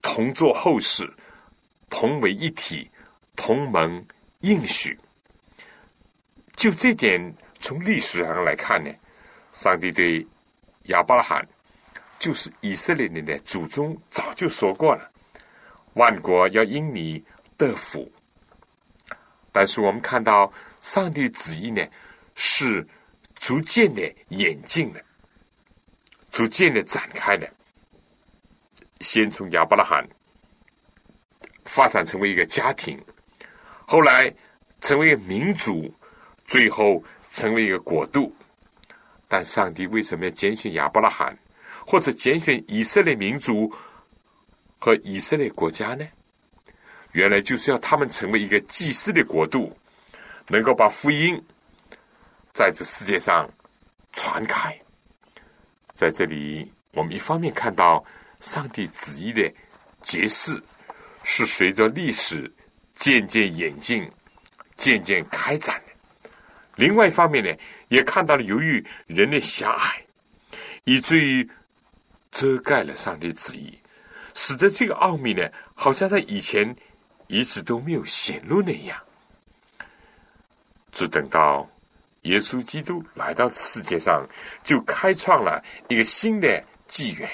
[0.01, 1.13] 同做后事，
[1.91, 2.91] 同为一体，
[3.37, 4.05] 同盟
[4.41, 4.99] 应许。
[6.57, 7.21] 就这点，
[7.61, 8.91] 从历史上来看呢，
[9.53, 10.27] 上帝对
[10.85, 11.47] 亚伯拉罕，
[12.19, 15.11] 就是以色列人的祖宗，早就说过了：
[15.95, 17.23] 万国要因你
[17.59, 18.11] 得福。
[19.53, 20.51] 但是我们看到
[20.81, 21.87] 上帝旨意呢，
[22.35, 22.87] 是
[23.35, 25.05] 逐渐的演进的，
[26.31, 27.47] 逐渐的展开的。
[29.01, 30.07] 先从亚伯拉罕
[31.67, 32.99] 发展成为一个家庭，
[33.87, 34.33] 后来
[34.81, 35.95] 成为民族，
[36.47, 38.34] 最后成为一个国度。
[39.28, 41.36] 但上帝为什么要拣选亚伯拉罕，
[41.86, 43.72] 或者拣选以色列民族
[44.78, 46.07] 和以色列国家呢？
[47.12, 49.76] 原来就是要他们成为一个祭司的国度，
[50.49, 51.42] 能够把福音
[52.53, 53.51] 在这世界上
[54.12, 54.78] 传开。
[55.94, 58.05] 在这里，我们一方面看到
[58.38, 59.51] 上帝旨意的
[60.03, 60.62] 揭示，
[61.24, 62.53] 是随着历史
[62.92, 64.09] 渐渐演进、
[64.76, 65.80] 渐渐开展；
[66.77, 67.51] 另外一方面呢，
[67.89, 70.05] 也看到了由于人的狭隘，
[70.85, 71.51] 以至于
[72.31, 73.77] 遮盖了上帝旨意，
[74.35, 76.77] 使得这个奥秘呢，好像在以前
[77.27, 78.97] 一直都没有显露那样。
[80.93, 81.68] 只等到。
[82.22, 84.27] 耶稣基督来到世界上，
[84.64, 87.31] 就开创了一个新的纪元。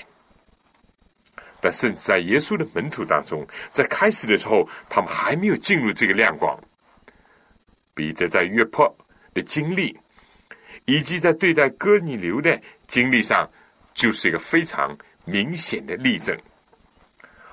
[1.63, 6.63] 但甚至在耶稣的门徒当中，在开始的时候，他们还没有进入这个亮光。
[7.95, 8.95] 彼得在约坡
[9.35, 9.99] 的经历，
[10.85, 13.51] 以及在对待哥尼流的经历上，
[13.95, 16.37] 就是一个非常明显的例证。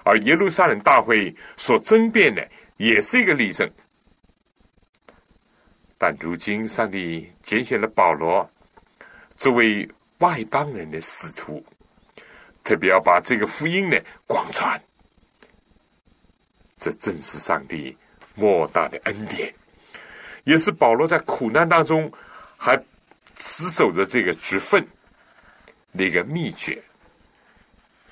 [0.03, 3.69] 而耶路撒冷大会所争辩的，也是一个例证。
[5.97, 8.49] 但如今，上帝拣选了保罗
[9.35, 9.87] 作为
[10.19, 11.63] 外邦人的使徒，
[12.63, 14.81] 特别要把这个福音呢广传。
[16.77, 17.95] 这正是上帝
[18.35, 19.53] 莫大的恩典，
[20.49, 22.11] 也是保罗在苦难当中
[22.57, 22.75] 还
[23.35, 24.83] 持守着这个职分
[25.91, 26.81] 那个秘诀。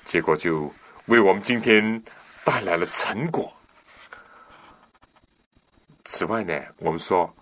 [0.04, 0.72] 结果就
[1.06, 2.00] 为我们今天
[2.44, 3.52] 带来了成果。
[6.04, 7.34] 此外呢，我们说。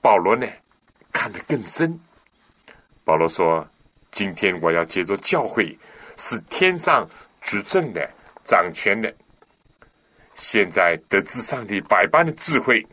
[0.00, 0.46] 保罗呢，
[1.14, 1.98] 看得更深。
[3.04, 3.66] 保罗说
[4.12, 5.74] ：“今天我要借着教会，
[6.18, 7.08] 是天上
[7.40, 8.06] 执政的、
[8.42, 9.10] 掌权的。
[10.34, 12.86] 现在得知上帝百般的智慧，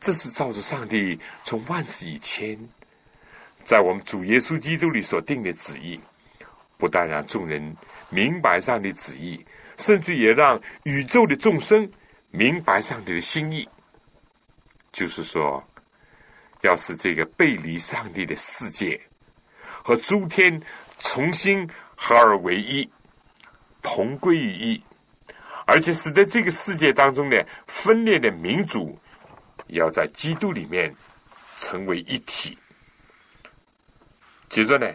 [0.00, 2.58] 这是照着上帝从万世以前，
[3.64, 5.98] 在我们主耶稣基督里所定的旨意，
[6.76, 7.76] 不但让众人
[8.08, 9.44] 明白上帝旨意，
[9.76, 11.90] 甚至也让宇宙的众生
[12.30, 13.68] 明白上帝的心意。”
[14.92, 15.62] 就是说，
[16.62, 19.00] 要使这个背离上帝的世界
[19.82, 20.60] 和诸天
[20.98, 22.88] 重新合而为一，
[23.82, 24.82] 同归于一，
[25.66, 28.98] 而且使得这个世界当中的分裂的民族
[29.68, 30.94] 要在基督里面
[31.56, 32.56] 成为一体。
[34.48, 34.86] 接着呢，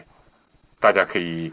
[0.78, 1.52] 大家可以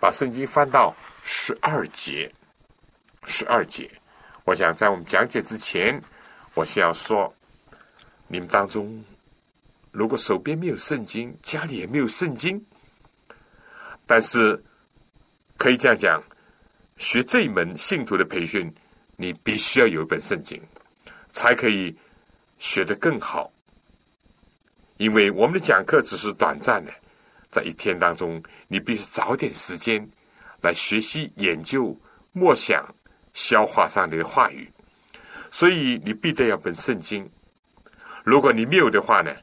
[0.00, 0.94] 把圣经翻到
[1.24, 2.32] 十二节，
[3.24, 3.90] 十二节。
[4.44, 6.02] 我想在我们讲解之前。
[6.54, 7.32] 我先要说，
[8.26, 9.04] 你们当中，
[9.92, 12.60] 如果手边没有圣经，家里也没有圣经，
[14.04, 14.60] 但是
[15.56, 16.20] 可以这样讲，
[16.98, 18.68] 学这一门信徒的培训，
[19.14, 20.60] 你必须要有一本圣经，
[21.32, 21.96] 才可以
[22.58, 23.50] 学得更好。
[24.96, 26.92] 因为我们的讲课只是短暂的，
[27.50, 30.06] 在一天当中，你必须找点时间
[30.60, 31.98] 来学习、研究、
[32.32, 32.86] 默想、
[33.32, 34.70] 消化上帝的话语。
[35.50, 37.28] 所以你必得要本圣经。
[38.22, 39.34] 如果你没有的话呢，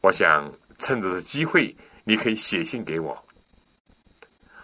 [0.00, 3.16] 我想趁着这机会，你可以写信给我。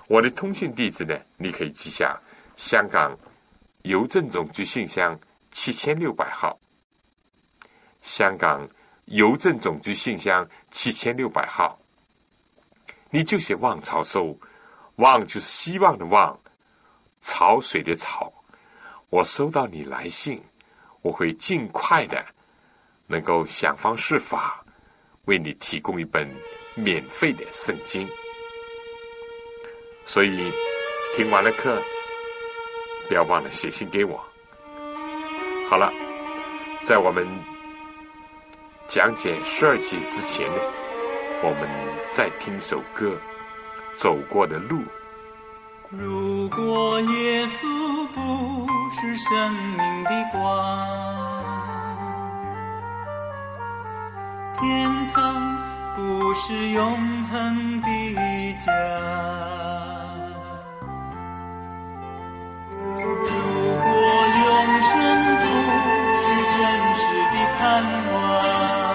[0.09, 2.21] 我的通讯地址呢，你可以记下：
[2.57, 3.17] 香港
[3.83, 5.19] 邮政总局信箱
[5.57, 6.61] 七千六百号。
[8.03, 8.69] 香港
[9.07, 11.79] 邮政总局信箱七千六百号，
[13.09, 14.39] 你就写“望潮收
[14.97, 16.39] ”，“望”就是希望的“望
[17.23, 18.31] ”，“潮水”的“潮”。
[19.09, 20.45] 我收到你来信。
[21.01, 22.23] 我会尽快的，
[23.07, 24.63] 能够想方设法
[25.25, 26.29] 为你提供一本
[26.75, 28.07] 免费的圣经。
[30.05, 30.53] 所以
[31.15, 31.83] 听完了课，
[33.09, 34.23] 不要忘了写信给我。
[35.69, 35.93] 好了，
[36.85, 37.27] 在我们
[38.89, 40.55] 讲解十二节之前呢，
[41.43, 41.69] 我们
[42.13, 43.11] 再听首歌
[43.99, 44.79] 《走过的路》。
[45.91, 50.39] 如果耶稣不是生命的光，
[54.61, 55.59] 天堂
[55.97, 57.89] 不是永恒的
[58.65, 59.36] 家。
[65.27, 65.45] 不
[66.21, 66.61] 是真
[66.95, 67.03] 实
[67.33, 67.61] 的盼
[68.13, 68.86] 望，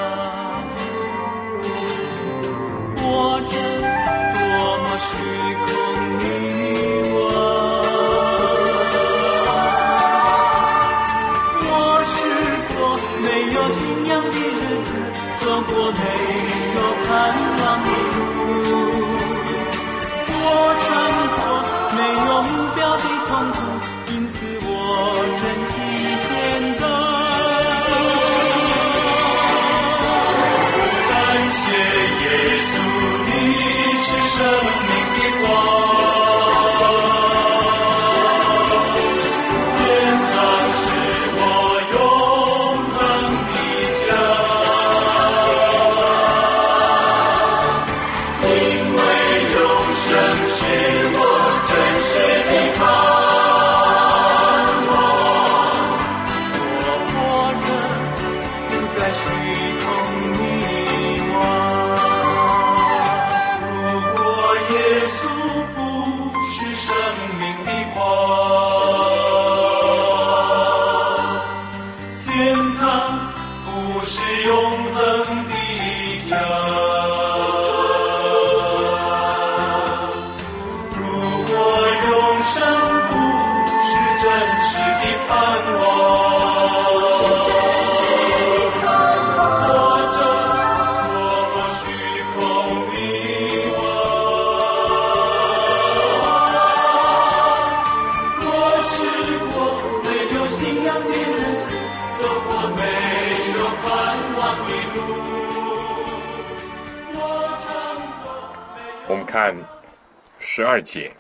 [110.72, 111.13] 二节，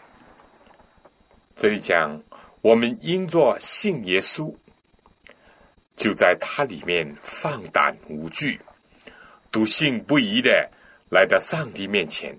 [1.55, 2.23] 这里讲
[2.61, 4.55] 我们因着信耶稣，
[5.93, 8.61] 就在他里面放胆无惧，
[9.51, 10.71] 笃信不疑的
[11.09, 12.33] 来到上帝面前。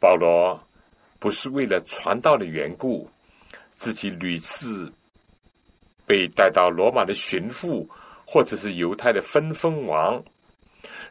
[0.00, 0.60] 保罗
[1.20, 3.08] 不是为了传道的缘故，
[3.76, 4.92] 自己屡次
[6.04, 7.86] 被带到罗马的巡抚，
[8.26, 10.20] 或者是犹太的分封王。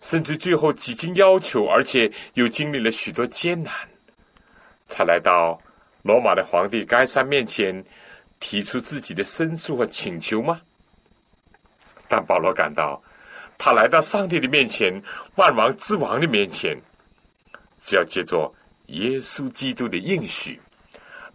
[0.01, 3.73] 甚至最后几经要求，而且又经历了许多艰难，
[4.87, 5.59] 才来到
[6.03, 7.83] 罗马的皇帝该山面前，
[8.39, 10.61] 提出自己的申诉和请求吗？
[12.07, 13.01] 但保罗感到，
[13.57, 15.01] 他来到上帝的面前，
[15.35, 16.77] 万王之王的面前，
[17.81, 18.53] 只要借着
[18.87, 20.61] 耶稣基督的应许，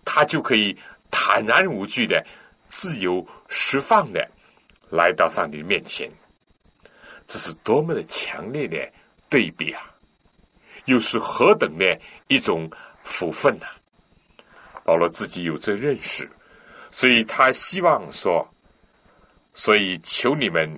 [0.04, 0.78] 他就可以
[1.10, 2.24] 坦然无惧的、
[2.68, 4.30] 自由释放的
[4.90, 6.08] 来到上帝的面前。
[7.26, 8.76] 这是多么的强烈的
[9.28, 9.82] 对比啊！
[10.86, 12.70] 又是何等的一种
[13.04, 13.66] 福分呐！
[14.84, 16.28] 保罗自己有这认识，
[16.90, 18.48] 所以他希望说
[19.54, 20.70] ：“所以求你们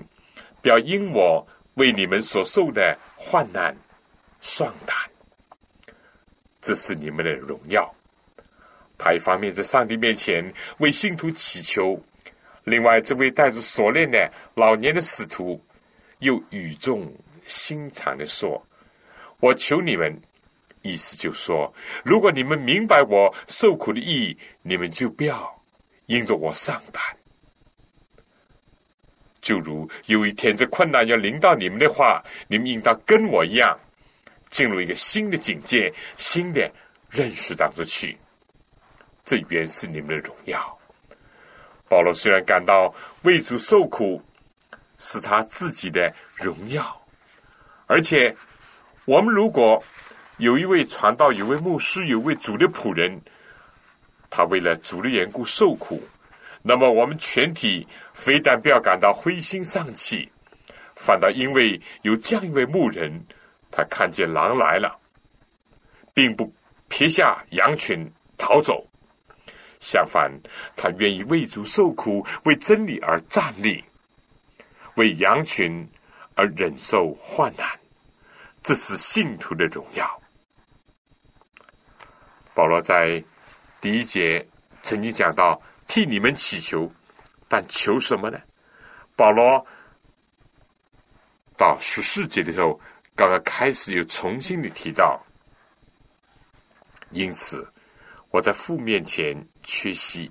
[0.61, 3.77] 不要因我为你们所受的患难
[4.41, 4.97] 丧胆，
[6.61, 7.95] 这是你们的荣耀。”
[8.99, 12.01] 他一方面在上帝面前为信徒祈求，
[12.65, 15.63] 另外这位带着锁链的老年的使徒。
[16.19, 17.13] 又语重
[17.47, 18.65] 心长的说
[19.43, 20.17] ：“我求你们，
[20.83, 21.73] 意思就说，
[22.05, 25.63] 如果你们明白我受苦的意义，你们就不要
[26.07, 27.03] 因着我上胆。
[29.41, 33.79] 就如有一天这困难要临到你们的话，你们应当跟我一样，
[34.49, 36.71] 进入一个新的境界、新的
[37.11, 38.17] 认识当中去。
[39.25, 40.79] 这原是你们的荣耀。
[41.89, 44.23] 保罗虽然感到为主受苦。”
[45.05, 46.97] 是他自己的荣耀，
[47.89, 48.33] 而且
[49.05, 49.83] 我们如果
[50.43, 53.17] 有一位传道、有位牧师、有位主的仆人，
[54.29, 56.03] 他为了主的缘故受苦，
[56.63, 60.29] 那么我们全体非但不要感到灰心丧气，
[60.97, 63.25] 反倒因为有这样一位牧人，
[63.71, 64.99] 他看见狼来了，
[66.13, 66.53] 并不
[66.89, 68.05] 撇下羊群
[68.37, 68.85] 逃走，
[69.79, 70.29] 相反，
[70.75, 73.85] 他愿意为主受苦，为真理而站立。
[74.97, 75.89] 为羊群
[76.35, 77.65] 而忍受患难，
[78.61, 80.22] 这是信徒的荣耀。
[82.55, 83.23] 保罗在
[83.81, 84.47] 第一节
[84.83, 86.91] 曾经讲到替你们祈求，
[87.49, 88.39] 但求什么呢？
[89.17, 89.67] 保罗
[91.57, 92.81] 到十四节的时候，
[93.15, 95.21] 刚刚开始又重新的提到，
[97.11, 97.67] 因此
[98.31, 100.31] 我在父面前缺席，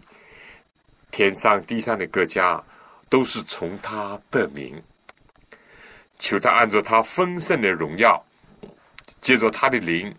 [1.09, 2.63] 天上地上的各家。
[3.11, 4.81] 都是从他得名，
[6.17, 8.25] 求他按照他丰盛的荣耀，
[9.19, 10.15] 借着他的灵，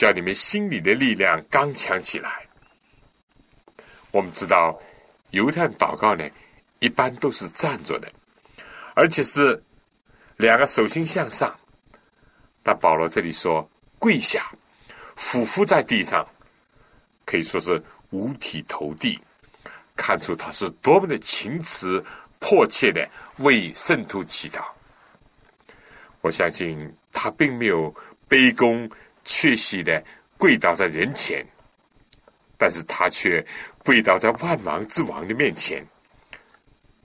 [0.00, 2.48] 叫你们心里的力量刚强起来。
[4.10, 4.80] 我们知道，
[5.32, 6.26] 犹太祷告呢，
[6.78, 8.10] 一般都是站着的，
[8.94, 9.62] 而且是
[10.38, 11.54] 两个手心向上。
[12.62, 14.50] 但保罗这里说跪下，
[15.16, 16.26] 俯伏在地上，
[17.26, 19.20] 可以说是五体投地，
[19.96, 22.02] 看出他是多么的情慈。
[22.38, 23.06] 迫切的
[23.40, 24.64] 为圣徒祈祷，
[26.22, 27.94] 我相信他并没有
[28.30, 28.90] 卑躬
[29.24, 30.02] 屈膝的
[30.36, 31.44] 跪倒在人前，
[32.56, 33.44] 但是他却
[33.84, 35.84] 跪倒在万王之王的面前。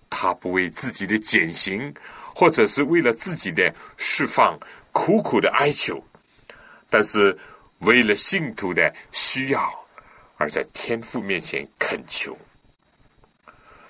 [0.09, 1.93] 他不为自己的减刑，
[2.35, 4.59] 或者是为了自己的释放
[4.91, 6.03] 苦苦的哀求，
[6.89, 7.37] 但是
[7.79, 9.69] 为了信徒的需要，
[10.37, 12.37] 而在天父面前恳求。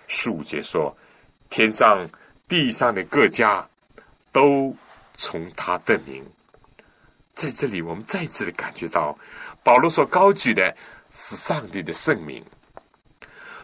[0.07, 0.95] 十五节说。
[1.47, 2.09] 天上、
[2.47, 3.65] 地上的各家，
[4.31, 4.75] 都
[5.13, 6.25] 从他得名。
[7.35, 9.15] 在这里，我们再次的感觉到，
[9.63, 10.75] 保罗所高举的
[11.11, 12.43] 是上帝的圣名，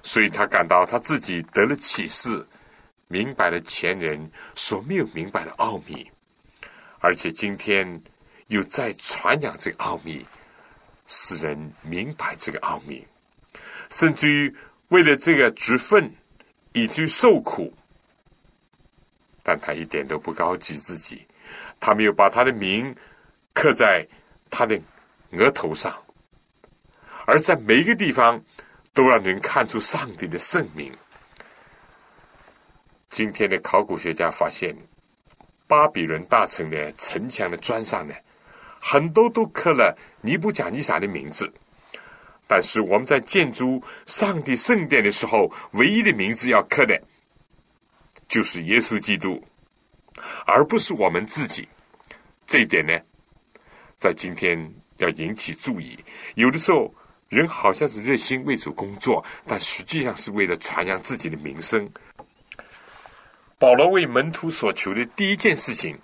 [0.04, 2.46] 所以他感到他自己得了启示，
[3.08, 6.12] 明白了前人所没有明白的奥秘，
[7.00, 8.02] 而且今天
[8.48, 10.26] 又在传扬这个奥秘，
[11.08, 13.08] 使人明白这个奥秘，
[13.90, 14.56] 甚至于
[14.90, 16.14] 为了这个职分。
[16.74, 17.74] 以至于受苦，
[19.44, 21.28] 但他一点都不高举自己，
[21.82, 22.96] 他没有把他的名
[23.54, 24.08] 刻在
[24.50, 24.80] 他的
[25.32, 25.96] 额头上，
[27.26, 28.42] 而在每一个地方
[28.94, 30.92] 都让人看出上帝的圣名。
[33.10, 34.76] 今天的考古学家发现，
[35.68, 38.14] 巴比伦大城的城墙的砖上呢，
[38.80, 41.52] 很多都刻了尼布甲尼撒的名字。
[42.48, 47.02] 但是我们在建筑上帝圣殿的时候，唯一的名字要刻的，
[48.28, 49.42] 就是耶稣基督，
[50.46, 51.68] 而不是我们自己。
[52.46, 52.98] 这一点呢，
[54.02, 54.58] 在今天
[54.98, 55.96] 要引起注意。
[56.34, 56.92] 有的时候，
[57.30, 61.88] 人好像是热心为主工作，但实际上是为了传扬自己的名声。
[63.60, 65.96] 保罗为门徒所求的第一件事情，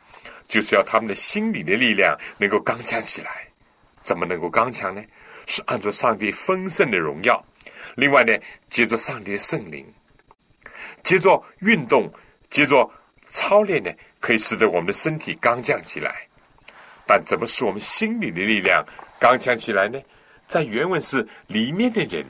[0.48, 3.48] 就是要他们的心理的力量能够刚强起来。
[4.04, 5.04] 怎么能够刚强呢？
[5.48, 7.44] 是按照上帝丰盛的荣耀，
[7.96, 8.32] 另外呢，
[8.70, 9.84] 借着上帝的圣灵，
[11.02, 12.14] 借着运动，
[12.48, 12.88] 借着
[13.30, 13.90] 操练呢，
[14.20, 16.27] 可以使得我们的身体刚强起来。
[17.08, 18.86] 但怎么使我们心里的力量
[19.20, 20.00] 刚强起来呢？
[20.46, 22.26] 在原文是里面的人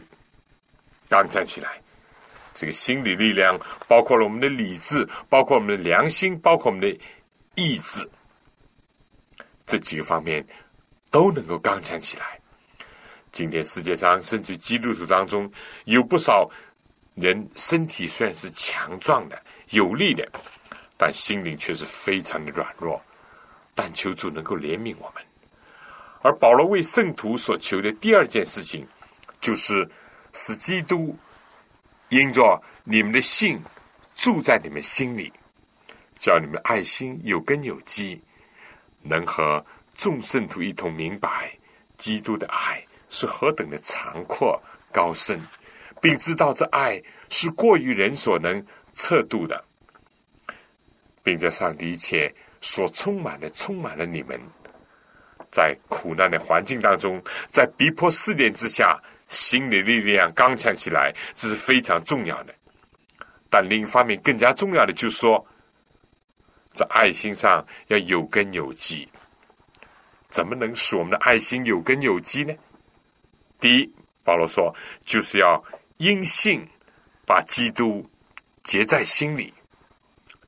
[1.09, 1.81] 刚强起来。
[2.53, 6.99] 这个心理力量包括了我们的理智，包括我们的良心，包括我们的
[7.55, 8.09] 意志，
[9.65, 10.45] 这几个方面。
[11.09, 12.37] 都能够刚强起来。
[13.31, 15.49] 今天世界上，甚至基督徒当中，
[15.85, 16.49] 有不少
[17.15, 20.29] 人身体虽然是强壮的、有力的，
[20.97, 23.01] 但心灵却是非常的软弱。
[23.77, 25.23] 但求主能够怜悯我们。
[26.23, 28.85] 而保罗为圣徒所求的第二件事情，
[29.39, 29.87] 就是
[30.33, 31.15] 使基督
[32.09, 33.61] 因着你们的信
[34.15, 35.31] 住在你们心里，
[36.15, 38.19] 叫你们爱心有根有基，
[39.03, 39.63] 能和。
[39.99, 41.51] 众圣徒一同明白，
[41.95, 44.61] 基督的爱是何等的长阔
[44.93, 45.41] 高深，
[45.99, 48.63] 并知道这爱是过于人所能
[48.93, 49.65] 测度的，
[51.23, 54.39] 并在上帝一切所充满的，充满了你们，
[55.51, 58.99] 在苦难的环境当中，在逼迫试炼之下，
[59.29, 62.53] 心理力量刚强起来，这是非常重要的。
[63.49, 65.45] 但另一方面，更加重要的就是说，
[66.73, 69.07] 在爱心上要有根有基。
[70.29, 72.53] 怎么能使我们的爱心有根有基呢？
[73.59, 73.93] 第一，
[74.23, 75.63] 保罗说，就是要
[75.97, 76.67] 因信
[77.25, 78.05] 把基督
[78.63, 79.53] 结在心里；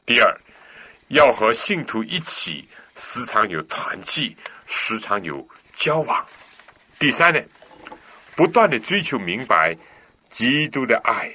[0.06, 0.38] 第二，
[1.10, 4.36] 要和信徒一起时常有团契，
[4.66, 6.24] 时常有交往；
[6.98, 7.42] 第三呢，
[8.36, 9.76] 不断的追求明白
[10.30, 11.32] 基督的爱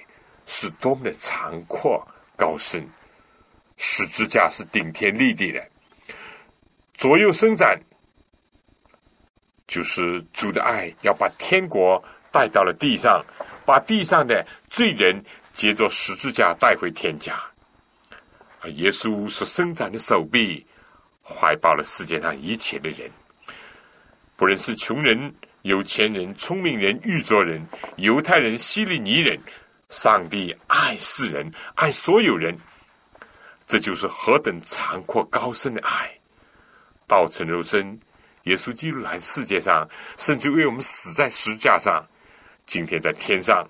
[0.47, 2.07] 是多么的长阔
[2.37, 2.89] 高深，
[3.77, 5.63] 十字架是顶天立地的，
[6.95, 7.79] 左右伸展。
[9.67, 13.25] 就是主的爱要把天国带到了地上，
[13.65, 17.43] 把地上的罪人接着十字架带回天家。
[18.73, 20.67] 耶稣所伸展的手臂，
[21.23, 23.11] 怀抱了世界上一切的人，
[24.37, 29.39] 不论是穷人、有钱人、聪明人、愚拙人、犹太人、希利尼人，
[29.89, 32.57] 上帝爱世人，爱所有人。
[33.67, 36.19] 这就是何等长阔高深的爱，
[37.07, 37.99] 道成肉身。
[38.43, 39.89] 耶稣基督来世界上，
[40.19, 42.05] 甚至为我们死在十字架上。
[42.67, 43.67] 今天在天上，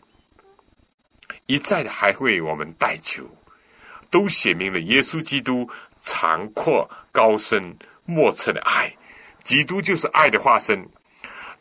[1.46, 3.24] 一再的还为我们代求，
[4.14, 5.68] 都写明了耶稣基督
[6.00, 8.94] 长阔高深莫测的爱。
[9.42, 10.88] 基督就是爱的化身。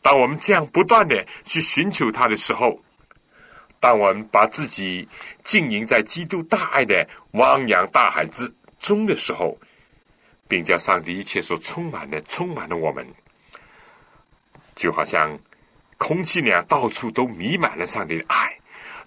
[0.02, 2.80] 当我们这样不断的去寻求他的时候，
[3.80, 5.08] 当我们把自己
[5.42, 8.48] 浸淫在基督大爱的汪洋大海之
[8.78, 9.58] 中的时候，
[10.46, 13.04] 并将上帝一切所充满的，充满了我们，
[14.76, 15.36] 就好像
[15.98, 18.56] 空气那样，到处都弥满了上帝的爱。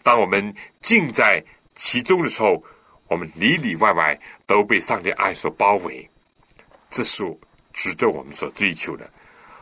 [0.03, 1.41] 当我们浸在
[1.75, 2.61] 其中的时候，
[3.07, 6.09] 我们里里外外都被上帝爱所包围。
[6.89, 7.23] 这是
[7.73, 9.09] 值得我们所追求的。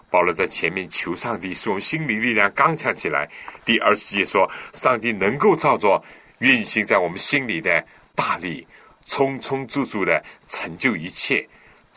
[0.10, 3.30] 保罗在前面求上帝使我们心理力量刚强起来。
[3.66, 6.02] 第二十节说，上帝能够照着
[6.40, 7.84] 运行在我们心里的
[8.14, 8.66] 大力，
[9.06, 11.48] 充充足足的成就一切。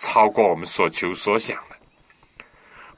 [0.01, 1.77] 超过我们所求所想的，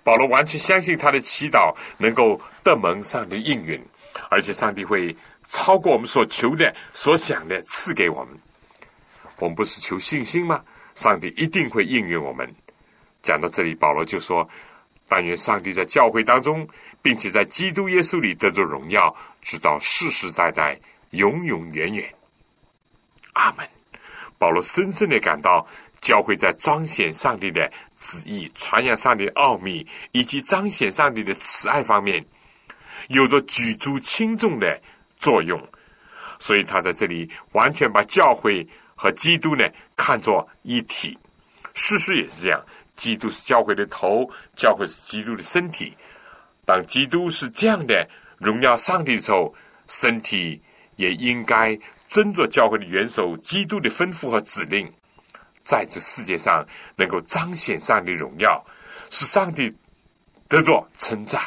[0.05, 3.83] 保罗完全相信他的祈祷能够得蒙上帝应允，
[4.29, 5.17] 而且上帝会
[5.51, 8.39] 超过我们所求的、所想的赐给我们。
[9.39, 10.65] 我们不是求信心吗？
[10.95, 12.51] 上帝一定会应允我们。
[13.21, 14.49] 讲到这里，保罗就说
[15.07, 16.67] ：“但愿上帝在教会当中，
[17.03, 20.81] 并且在基督耶稣里得着荣耀，直到世世代代、
[21.11, 22.15] 永永远远。”
[23.35, 23.69] 阿门。
[24.39, 25.67] 保罗深深的感到。
[26.01, 32.25] 教会在彰显上帝的旨意、传扬上帝的奥秘以及彰显上帝的慈爱方面，
[33.09, 34.81] 有着举足轻重的
[35.21, 35.62] 作用。
[36.41, 38.66] 所以他在这里完全把教会
[38.97, 39.64] 和基督呢
[39.95, 41.16] 看作一体。
[41.75, 42.61] 事实也是这样，
[42.97, 45.97] 基督是教会的头，教会是基督的身体。
[46.64, 48.09] 当基督是这样的
[48.39, 49.55] 荣耀上帝的时候，
[49.87, 50.61] 身体
[50.97, 54.91] 也应该遵着教会的元首基督的吩咐和指令。
[55.62, 56.66] 在这世界上，
[56.97, 58.64] 能够彰显上帝荣耀，
[59.11, 59.71] 使上帝
[60.49, 61.43] 得着称赞，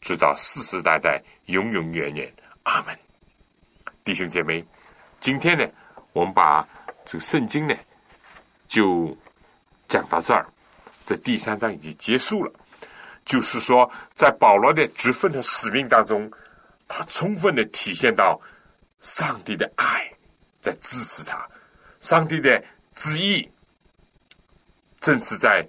[0.00, 2.32] 直到世世代代、永永远远。
[2.68, 2.96] 阿门。
[4.04, 4.62] 弟兄姐妹，
[5.20, 5.66] 今天呢，
[6.12, 6.66] 我们把
[7.06, 7.74] 这个圣经呢，
[8.66, 9.16] 就
[9.88, 10.46] 讲到这儿。
[11.06, 12.52] 这第三章已经结束了。
[13.24, 16.30] 就是说，在保罗的职分的使命当中，
[16.86, 18.38] 他充分的体现到
[19.00, 20.10] 上帝的爱
[20.60, 21.46] 在支持他，
[22.00, 22.62] 上帝的
[22.94, 23.50] 旨意
[25.00, 25.66] 正是在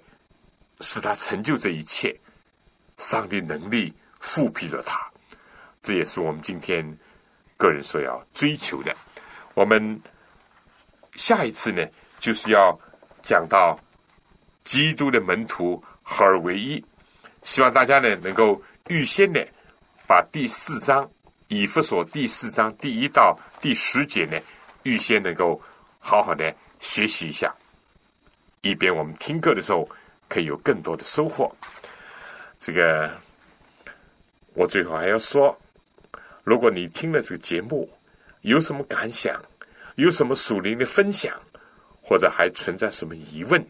[0.80, 2.18] 使他成就这一切，
[2.96, 5.09] 上帝能力复辟了他，
[5.82, 6.84] 这也是我们今天
[7.56, 8.94] 个人所要追求的。
[9.54, 10.00] 我们
[11.14, 11.84] 下一次呢，
[12.18, 12.78] 就是要
[13.22, 13.78] 讲到
[14.64, 16.84] 基督的门徒合而为一。
[17.42, 19.46] 希望大家呢能够预先的
[20.06, 21.10] 把第四章
[21.48, 24.38] 以弗所第四章第一到第十节呢，
[24.82, 25.60] 预先能够
[25.98, 27.52] 好好的学习一下，
[28.60, 29.88] 以便我们听课的时候
[30.28, 31.54] 可以有更多的收获。
[32.58, 33.10] 这个
[34.54, 35.58] 我最后还要说，
[36.42, 37.88] 如果你听了这个节目，
[38.42, 39.40] 有什么感想，
[39.96, 41.38] 有什么属灵的分享，
[42.02, 43.64] 或者还存在什么疑问，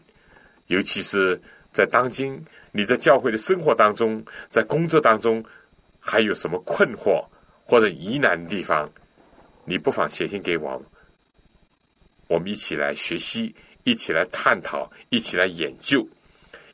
[0.67, 1.39] 尤其是
[1.71, 2.43] 在当今。
[2.71, 5.43] 你在教会的生活当中，在工作当中，
[5.99, 7.21] 还有什么困惑
[7.65, 8.89] 或者疑难的地方？
[9.65, 10.81] 你不妨写信给我，
[12.27, 13.53] 我们一起来学习，
[13.83, 16.07] 一起来探讨，一起来研究，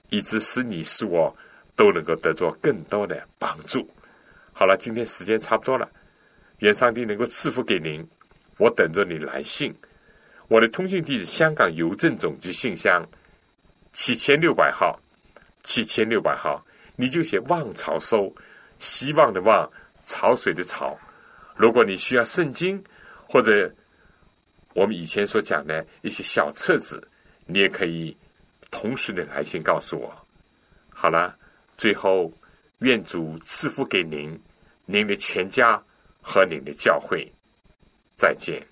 [0.09, 1.35] 以致使你使我
[1.75, 3.89] 都能够得到更多的帮助。
[4.59, 5.87] 好了，今天时间差不多了，
[6.61, 8.03] 愿上帝能够赐福给您。
[8.57, 9.71] 我等着你来信。
[10.47, 13.07] 我的通信地址：香港邮政总局信箱
[13.91, 14.99] 七千六百号。
[15.61, 18.33] 七千六百号，你就写“望潮收”，
[18.79, 19.69] 希望的“望”，
[20.05, 20.97] 潮水的“潮”。
[21.55, 22.83] 如果你需要圣经
[23.27, 23.71] 或者
[24.73, 27.07] 我们以前所讲的一些小册子，
[27.45, 28.17] 你也可以
[28.71, 30.11] 同时的来信告诉我。
[30.89, 31.37] 好了，
[31.77, 32.33] 最后
[32.79, 34.39] 愿主赐福给您、
[34.87, 35.79] 您的全家
[36.21, 37.31] 和您的教会。
[38.15, 38.65] 再见。